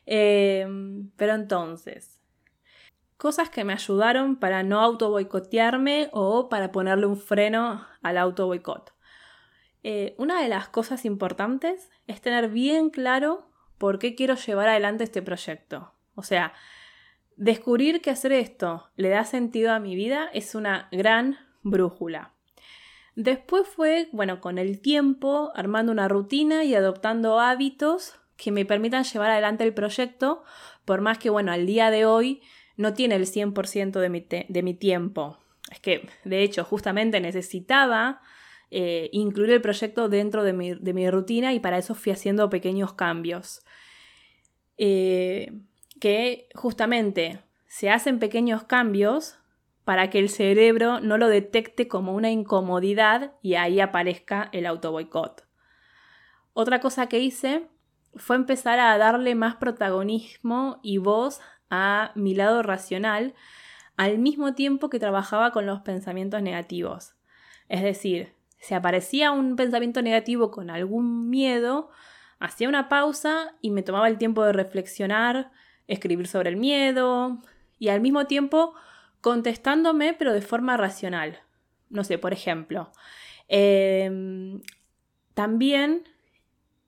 Em, 0.05 1.09
pero 1.15 1.33
entonces, 1.33 2.21
cosas 3.17 3.49
que 3.49 3.63
me 3.63 3.73
ayudaron 3.73 4.35
para 4.35 4.63
no 4.63 4.79
auto 4.81 5.09
boicotearme 5.09 6.09
o 6.11 6.49
para 6.49 6.71
ponerle 6.71 7.05
un 7.05 7.17
freno 7.17 7.85
al 8.01 8.17
auto 8.17 8.47
boicot. 8.47 8.93
Eh, 9.83 10.15
una 10.17 10.41
de 10.41 10.47
las 10.47 10.69
cosas 10.69 11.05
importantes 11.05 11.89
es 12.07 12.21
tener 12.21 12.49
bien 12.49 12.89
claro 12.89 13.49
por 13.77 13.99
qué 13.99 14.15
quiero 14.15 14.35
llevar 14.35 14.69
adelante 14.69 15.03
este 15.03 15.21
proyecto. 15.21 15.93
O 16.15 16.23
sea, 16.23 16.53
Descubrir 17.35 18.01
que 18.01 18.11
hacer 18.11 18.31
esto 18.31 18.89
le 18.95 19.09
da 19.09 19.25
sentido 19.25 19.71
a 19.71 19.79
mi 19.79 19.95
vida 19.95 20.29
es 20.33 20.55
una 20.55 20.87
gran 20.91 21.37
brújula. 21.63 22.33
Después 23.15 23.67
fue, 23.67 24.09
bueno, 24.11 24.41
con 24.41 24.57
el 24.57 24.79
tiempo, 24.79 25.51
armando 25.55 25.91
una 25.91 26.07
rutina 26.07 26.63
y 26.63 26.73
adoptando 26.73 27.39
hábitos 27.39 28.19
que 28.37 28.51
me 28.51 28.65
permitan 28.65 29.03
llevar 29.03 29.31
adelante 29.31 29.63
el 29.63 29.73
proyecto, 29.73 30.43
por 30.85 31.01
más 31.01 31.19
que, 31.19 31.29
bueno, 31.29 31.51
al 31.51 31.65
día 31.65 31.91
de 31.91 32.05
hoy 32.05 32.41
no 32.75 32.93
tiene 32.93 33.15
el 33.15 33.25
100% 33.25 33.99
de 33.99 34.09
mi, 34.09 34.25
de 34.49 34.63
mi 34.63 34.73
tiempo. 34.73 35.37
Es 35.71 35.79
que, 35.79 36.09
de 36.23 36.43
hecho, 36.43 36.63
justamente 36.63 37.19
necesitaba 37.19 38.21
eh, 38.71 39.09
incluir 39.11 39.51
el 39.51 39.61
proyecto 39.61 40.09
dentro 40.09 40.43
de 40.43 40.53
mi, 40.53 40.73
de 40.73 40.93
mi, 40.93 41.09
rutina 41.09 41.53
y 41.53 41.59
para 41.59 41.77
eso 41.77 41.93
fui 41.93 42.11
haciendo 42.11 42.49
pequeños 42.49 42.93
cambios. 42.93 43.63
Eh, 44.77 45.51
que 46.03 46.49
justamente 46.53 47.39
se 47.65 47.89
hacen 47.89 48.19
pequeños 48.19 48.65
cambios 48.65 49.37
para 49.85 50.09
que 50.09 50.19
el 50.19 50.27
cerebro 50.27 50.99
no 50.99 51.17
lo 51.17 51.29
detecte 51.29 51.87
como 51.87 52.13
una 52.13 52.29
incomodidad 52.29 53.35
y 53.41 53.55
ahí 53.55 53.79
aparezca 53.79 54.49
el 54.51 54.65
auto 54.65 54.91
boicot. 54.91 55.47
Otra 56.51 56.81
cosa 56.81 57.07
que 57.07 57.19
hice 57.19 57.69
fue 58.15 58.35
empezar 58.35 58.79
a 58.79 58.97
darle 58.97 59.33
más 59.33 59.55
protagonismo 59.55 60.81
y 60.83 60.97
voz 60.97 61.39
a 61.69 62.11
mi 62.15 62.35
lado 62.35 62.63
racional 62.63 63.33
al 63.95 64.17
mismo 64.17 64.55
tiempo 64.55 64.89
que 64.89 64.99
trabajaba 64.99 65.51
con 65.51 65.65
los 65.65 65.83
pensamientos 65.83 66.41
negativos. 66.41 67.15
Es 67.69 67.81
decir, 67.81 68.33
si 68.59 68.73
aparecía 68.73 69.31
un 69.31 69.55
pensamiento 69.55 70.01
negativo 70.01 70.51
con 70.51 70.69
algún 70.69 71.29
miedo, 71.29 71.91
hacía 72.39 72.67
una 72.67 72.89
pausa 72.89 73.55
y 73.61 73.71
me 73.71 73.83
tomaba 73.83 74.09
el 74.09 74.17
tiempo 74.17 74.43
de 74.43 74.51
reflexionar, 74.51 75.53
escribir 75.87 76.27
sobre 76.27 76.49
el 76.49 76.57
miedo 76.57 77.39
y 77.79 77.89
al 77.89 78.01
mismo 78.01 78.25
tiempo 78.25 78.73
contestándome 79.21 80.13
pero 80.13 80.33
de 80.33 80.41
forma 80.41 80.77
racional. 80.77 81.39
No 81.89 82.03
sé, 82.03 82.17
por 82.17 82.33
ejemplo, 82.33 82.91
em, 83.47 84.61
también 85.33 86.07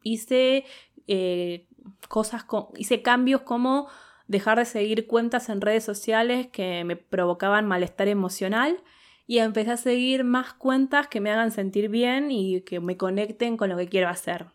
hice 0.03 0.65
eh, 1.07 1.67
cosas, 2.07 2.45
hice 2.77 3.01
cambios 3.01 3.41
como 3.41 3.87
dejar 4.27 4.57
de 4.57 4.65
seguir 4.65 5.07
cuentas 5.07 5.49
en 5.49 5.61
redes 5.61 5.83
sociales 5.83 6.47
que 6.47 6.83
me 6.83 6.95
provocaban 6.95 7.67
malestar 7.67 8.07
emocional 8.07 8.81
y 9.27 9.39
empecé 9.39 9.71
a 9.71 9.77
seguir 9.77 10.23
más 10.23 10.53
cuentas 10.53 11.07
que 11.07 11.21
me 11.21 11.31
hagan 11.31 11.51
sentir 11.51 11.89
bien 11.89 12.31
y 12.31 12.61
que 12.61 12.79
me 12.79 12.97
conecten 12.97 13.57
con 13.57 13.69
lo 13.69 13.77
que 13.77 13.87
quiero 13.87 14.09
hacer. 14.09 14.47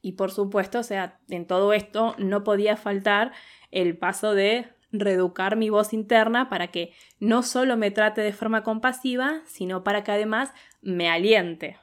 Y 0.00 0.12
por 0.12 0.30
supuesto, 0.30 0.80
o 0.80 0.82
sea, 0.82 1.18
en 1.28 1.46
todo 1.46 1.72
esto 1.72 2.14
no 2.18 2.44
podía 2.44 2.76
faltar 2.76 3.32
el 3.70 3.96
paso 3.96 4.34
de 4.34 4.68
reeducar 4.92 5.56
mi 5.56 5.70
voz 5.70 5.92
interna 5.92 6.48
para 6.48 6.68
que 6.68 6.92
no 7.20 7.42
solo 7.42 7.76
me 7.76 7.90
trate 7.90 8.20
de 8.20 8.32
forma 8.32 8.62
compasiva, 8.62 9.42
sino 9.46 9.84
para 9.84 10.04
que 10.04 10.12
además 10.12 10.52
me 10.80 11.08
aliente. 11.08 11.76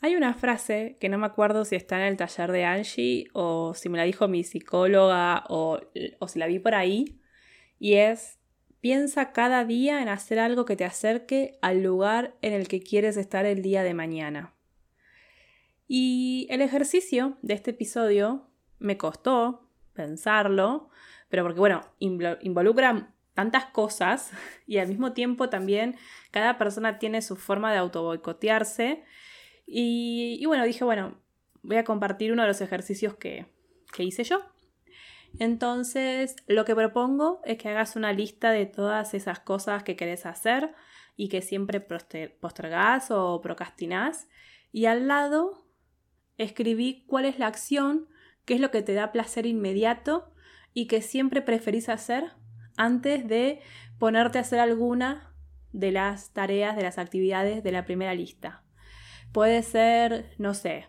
Hay 0.00 0.16
una 0.16 0.34
frase 0.34 0.96
que 1.00 1.08
no 1.08 1.18
me 1.18 1.26
acuerdo 1.26 1.64
si 1.64 1.76
está 1.76 1.96
en 1.96 2.06
el 2.08 2.16
taller 2.16 2.52
de 2.52 2.64
Angie 2.64 3.28
o 3.32 3.74
si 3.74 3.88
me 3.88 3.96
la 3.96 4.04
dijo 4.04 4.28
mi 4.28 4.44
psicóloga 4.44 5.44
o, 5.48 5.80
o 6.18 6.28
si 6.28 6.38
la 6.38 6.46
vi 6.46 6.58
por 6.58 6.74
ahí, 6.74 7.20
y 7.78 7.94
es, 7.94 8.38
piensa 8.80 9.32
cada 9.32 9.64
día 9.64 10.02
en 10.02 10.08
hacer 10.08 10.38
algo 10.38 10.64
que 10.64 10.76
te 10.76 10.84
acerque 10.84 11.58
al 11.62 11.82
lugar 11.82 12.34
en 12.42 12.52
el 12.52 12.68
que 12.68 12.82
quieres 12.82 13.16
estar 13.16 13.46
el 13.46 13.62
día 13.62 13.82
de 13.82 13.94
mañana. 13.94 14.53
Y 15.86 16.46
el 16.50 16.62
ejercicio 16.62 17.36
de 17.42 17.54
este 17.54 17.72
episodio 17.72 18.48
me 18.78 18.96
costó 18.96 19.68
pensarlo, 19.92 20.88
pero 21.28 21.42
porque, 21.42 21.60
bueno, 21.60 21.82
involucra 21.98 23.14
tantas 23.34 23.66
cosas 23.66 24.30
y 24.66 24.78
al 24.78 24.88
mismo 24.88 25.12
tiempo 25.12 25.48
también 25.48 25.96
cada 26.30 26.58
persona 26.58 26.98
tiene 26.98 27.22
su 27.22 27.36
forma 27.36 27.72
de 27.72 27.78
autoboicotearse 27.78 29.04
y, 29.66 30.44
bueno, 30.46 30.64
dije, 30.64 30.84
bueno, 30.84 31.18
voy 31.62 31.76
a 31.76 31.84
compartir 31.84 32.32
uno 32.32 32.42
de 32.42 32.48
los 32.48 32.60
ejercicios 32.60 33.14
que, 33.14 33.46
hice 33.98 34.24
yo. 34.24 34.42
Entonces, 35.38 36.36
lo 36.46 36.64
que 36.64 36.74
propongo 36.74 37.40
es 37.44 37.58
que 37.58 37.68
hagas 37.68 37.96
una 37.96 38.12
lista 38.12 38.50
de 38.50 38.66
todas 38.66 39.14
esas 39.14 39.40
cosas 39.40 39.82
que 39.82 39.96
querés 39.96 40.26
hacer 40.26 40.74
y 41.16 41.28
que 41.28 41.42
siempre 41.42 41.80
postergás 41.80 43.10
o 43.10 43.40
procrastinás. 43.40 44.28
Y 44.72 44.86
al 44.86 45.06
lado 45.08 45.63
escribí 46.38 47.04
cuál 47.06 47.24
es 47.24 47.38
la 47.38 47.46
acción, 47.46 48.08
qué 48.44 48.54
es 48.54 48.60
lo 48.60 48.70
que 48.70 48.82
te 48.82 48.94
da 48.94 49.12
placer 49.12 49.46
inmediato 49.46 50.32
y 50.72 50.86
que 50.86 51.02
siempre 51.02 51.42
preferís 51.42 51.88
hacer 51.88 52.32
antes 52.76 53.26
de 53.26 53.60
ponerte 53.98 54.38
a 54.38 54.42
hacer 54.42 54.58
alguna 54.58 55.34
de 55.72 55.92
las 55.92 56.32
tareas, 56.32 56.76
de 56.76 56.82
las 56.82 56.98
actividades 56.98 57.62
de 57.62 57.72
la 57.72 57.84
primera 57.84 58.14
lista. 58.14 58.64
Puede 59.32 59.62
ser, 59.62 60.34
no 60.38 60.54
sé, 60.54 60.86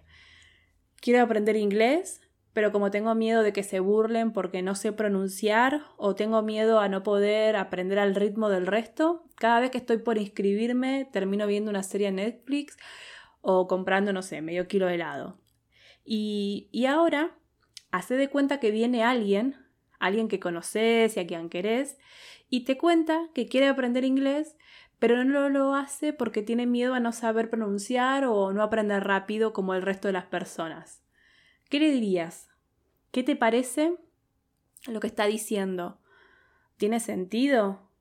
quiero 1.02 1.24
aprender 1.24 1.56
inglés, 1.56 2.22
pero 2.54 2.72
como 2.72 2.92
tengo 2.92 3.14
miedo 3.16 3.44
de 3.44 3.52
que 3.52 3.64
se 3.64 3.80
burlen 3.80 4.32
porque 4.32 4.62
no 4.62 4.76
sé 4.76 4.94
pronunciar 4.94 5.82
o 5.98 6.16
tengo 6.16 6.42
miedo 6.42 6.80
a 6.80 6.88
no 6.88 7.04
poder 7.04 7.56
aprender 7.56 8.00
al 8.00 8.16
ritmo 8.16 8.50
del 8.50 8.66
resto, 8.66 9.26
cada 9.36 9.60
vez 9.60 9.72
que 9.72 9.78
estoy 9.78 9.98
por 9.98 10.18
inscribirme 10.18 11.10
termino 11.12 11.48
viendo 11.48 11.70
una 11.70 11.84
serie 11.84 12.08
en 12.08 12.16
Netflix 12.16 12.78
o 13.48 13.68
comprando, 13.68 14.12
no 14.12 14.24
sé, 14.24 14.42
medio 14.42 14.68
kilo 14.68 14.88
de 14.88 14.96
helado. 14.96 15.38
Y, 16.04 16.68
y 16.72 16.88
ahora, 16.88 17.38
hace 17.92 18.16
de 18.16 18.28
cuenta 18.28 18.60
que 18.60 18.72
viene 18.72 19.04
alguien, 19.04 19.56
alguien 20.00 20.28
que 20.28 20.40
conoces 20.40 21.16
y 21.16 21.20
a 21.20 21.28
quien 21.28 21.50
querés, 21.50 21.98
y 22.50 22.66
te 22.66 22.76
cuenta 22.76 23.30
que 23.36 23.48
quiere 23.48 23.68
aprender 23.68 24.04
inglés, 24.04 24.58
pero 24.98 25.24
no 25.24 25.48
lo 25.50 25.76
hace 25.76 26.12
porque 26.12 26.42
tiene 26.42 26.66
miedo 26.66 26.96
a 26.96 27.00
no 27.00 27.12
saber 27.12 27.52
pronunciar 27.52 28.26
o 28.26 28.52
no 28.52 28.64
aprender 28.64 29.04
rápido 29.04 29.54
como 29.54 29.76
el 29.76 29.84
resto 29.84 30.08
de 30.08 30.14
las 30.14 30.26
personas. 30.26 31.04
¿Qué 31.70 31.80
le 31.80 31.92
dirías? 31.92 32.50
¿Qué 33.12 33.22
te 33.22 33.36
parece 33.36 33.96
lo 34.88 35.00
que 35.00 35.08
está 35.08 35.28
diciendo? 35.28 36.00
¿Tiene 36.78 37.00
sentido? 37.00 37.92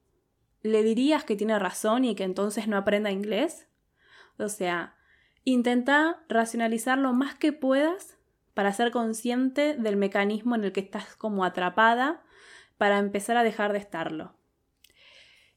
¿Le 0.62 0.82
dirías 0.82 1.24
que 1.24 1.36
tiene 1.36 1.58
razón 1.58 2.06
y 2.06 2.14
que 2.14 2.24
entonces 2.24 2.66
no 2.66 2.78
aprenda 2.78 3.10
inglés? 3.10 3.68
O 4.38 4.48
sea, 4.48 4.93
intenta 5.44 6.22
racionalizar 6.28 6.98
lo 6.98 7.12
más 7.12 7.34
que 7.34 7.52
puedas 7.52 8.16
para 8.54 8.72
ser 8.72 8.90
consciente 8.90 9.74
del 9.76 9.96
mecanismo 9.96 10.54
en 10.54 10.64
el 10.64 10.72
que 10.72 10.80
estás 10.80 11.16
como 11.16 11.44
atrapada 11.44 12.22
para 12.78 12.98
empezar 12.98 13.36
a 13.36 13.44
dejar 13.44 13.72
de 13.72 13.78
estarlo. 13.78 14.34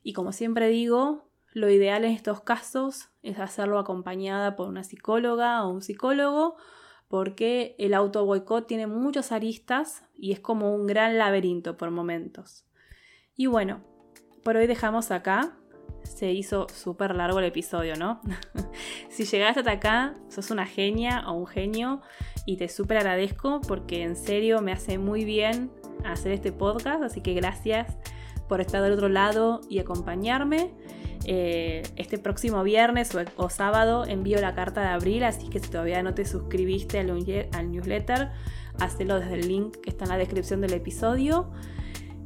Y 0.03 0.13
como 0.13 0.31
siempre 0.31 0.69
digo, 0.69 1.29
lo 1.53 1.69
ideal 1.69 2.05
en 2.05 2.11
estos 2.11 2.41
casos 2.41 3.09
es 3.23 3.39
hacerlo 3.39 3.79
acompañada 3.79 4.55
por 4.55 4.67
una 4.67 4.83
psicóloga 4.83 5.63
o 5.63 5.69
un 5.69 5.81
psicólogo 5.81 6.55
porque 7.07 7.75
el 7.79 7.93
auto 7.93 8.25
boicot 8.25 8.67
tiene 8.67 8.88
muchos 8.88 9.31
aristas 9.31 10.03
y 10.13 10.33
es 10.33 10.39
como 10.39 10.75
un 10.75 10.88
gran 10.88 11.17
laberinto 11.17 11.77
por 11.77 11.91
momentos. 11.91 12.65
Y 13.35 13.45
bueno, 13.45 13.83
por 14.43 14.57
hoy 14.57 14.67
dejamos 14.67 15.11
acá. 15.11 15.57
Se 16.16 16.32
hizo 16.32 16.68
súper 16.70 17.16
largo 17.16 17.39
el 17.39 17.45
episodio, 17.45 17.95
¿no? 17.95 18.22
si 19.10 19.26
llegaste 19.26 19.60
hasta 19.60 19.72
acá, 19.72 20.16
sos 20.30 20.51
una 20.51 20.66
genia 20.66 21.24
o 21.28 21.34
un 21.34 21.47
genio 21.47 22.01
y 22.45 22.58
te 22.58 22.70
súper 22.70 22.97
agradezco 22.97 23.62
porque 23.68 24.03
en 24.03 24.16
serio 24.16 24.62
me 24.62 24.72
hace 24.72 24.97
muy 24.97 25.26
bien 25.26 25.72
hacer 26.05 26.32
este 26.32 26.51
podcast, 26.51 27.03
así 27.03 27.22
que 27.22 27.34
gracias 27.34 27.97
por 28.47 28.62
estar 28.62 28.82
del 28.82 28.93
otro 28.93 29.10
lado 29.10 29.62
y 29.70 29.80
acompañarme. 29.80 30.72
Eh, 31.26 31.84
este 31.97 32.18
próximo 32.18 32.64
viernes 32.64 33.12
o, 33.36 33.49
sábado 33.49 34.05
envío 34.05 34.39
la 34.39 34.55
carta 34.55 34.82
de 34.82 34.88
abril, 34.88 35.24
así 35.24 35.49
que 35.49 35.60
si 35.60 35.70
todavía 35.70 36.01
no 36.01 36.14
te 36.14 36.26
suscribiste 36.26 36.99
al, 36.99 37.10
al 37.53 37.72
newsletter, 37.72 38.30
hazlo 38.80 39.20
desde 39.20 39.34
el 39.34 39.47
link 39.47 39.78
que 39.78 39.89
está 39.89 40.05
en 40.05 40.12
la 40.12 40.18
descripción 40.18 40.62
del 40.62 40.74
episodio. 40.74 41.51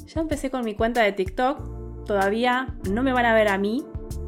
Ya 0.05 0.21
empecé 0.21 0.51
con 0.51 0.63
mi 0.63 0.75
cuenta 0.75 1.01
de 1.01 1.13
TikTok, 1.13 1.80
todavía 2.11 2.67
no 2.89 3.03
me 3.03 3.13
van 3.13 3.25
a 3.25 3.33
ver 3.33 3.47
a 3.47 3.57
mí, 3.57 3.85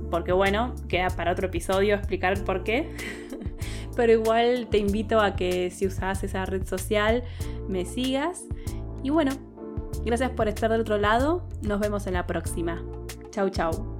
porque 0.09 0.31
bueno, 0.31 0.73
queda 0.87 1.09
para 1.09 1.33
otro 1.33 1.47
episodio 1.47 1.95
explicar 1.95 2.41
por 2.45 2.63
qué. 2.63 2.95
Pero 3.97 4.13
igual 4.13 4.67
te 4.71 4.77
invito 4.77 5.19
a 5.19 5.35
que 5.35 5.69
si 5.69 5.85
usas 5.85 6.23
esa 6.23 6.45
red 6.45 6.65
social 6.65 7.23
me 7.67 7.83
sigas. 7.83 8.45
Y 9.03 9.09
bueno, 9.09 9.33
gracias 10.05 10.31
por 10.31 10.47
estar 10.47 10.71
del 10.71 10.79
otro 10.79 10.97
lado. 10.97 11.45
Nos 11.61 11.81
vemos 11.81 12.07
en 12.07 12.13
la 12.13 12.25
próxima. 12.25 12.81
Chau, 13.31 13.49
chau. 13.49 13.92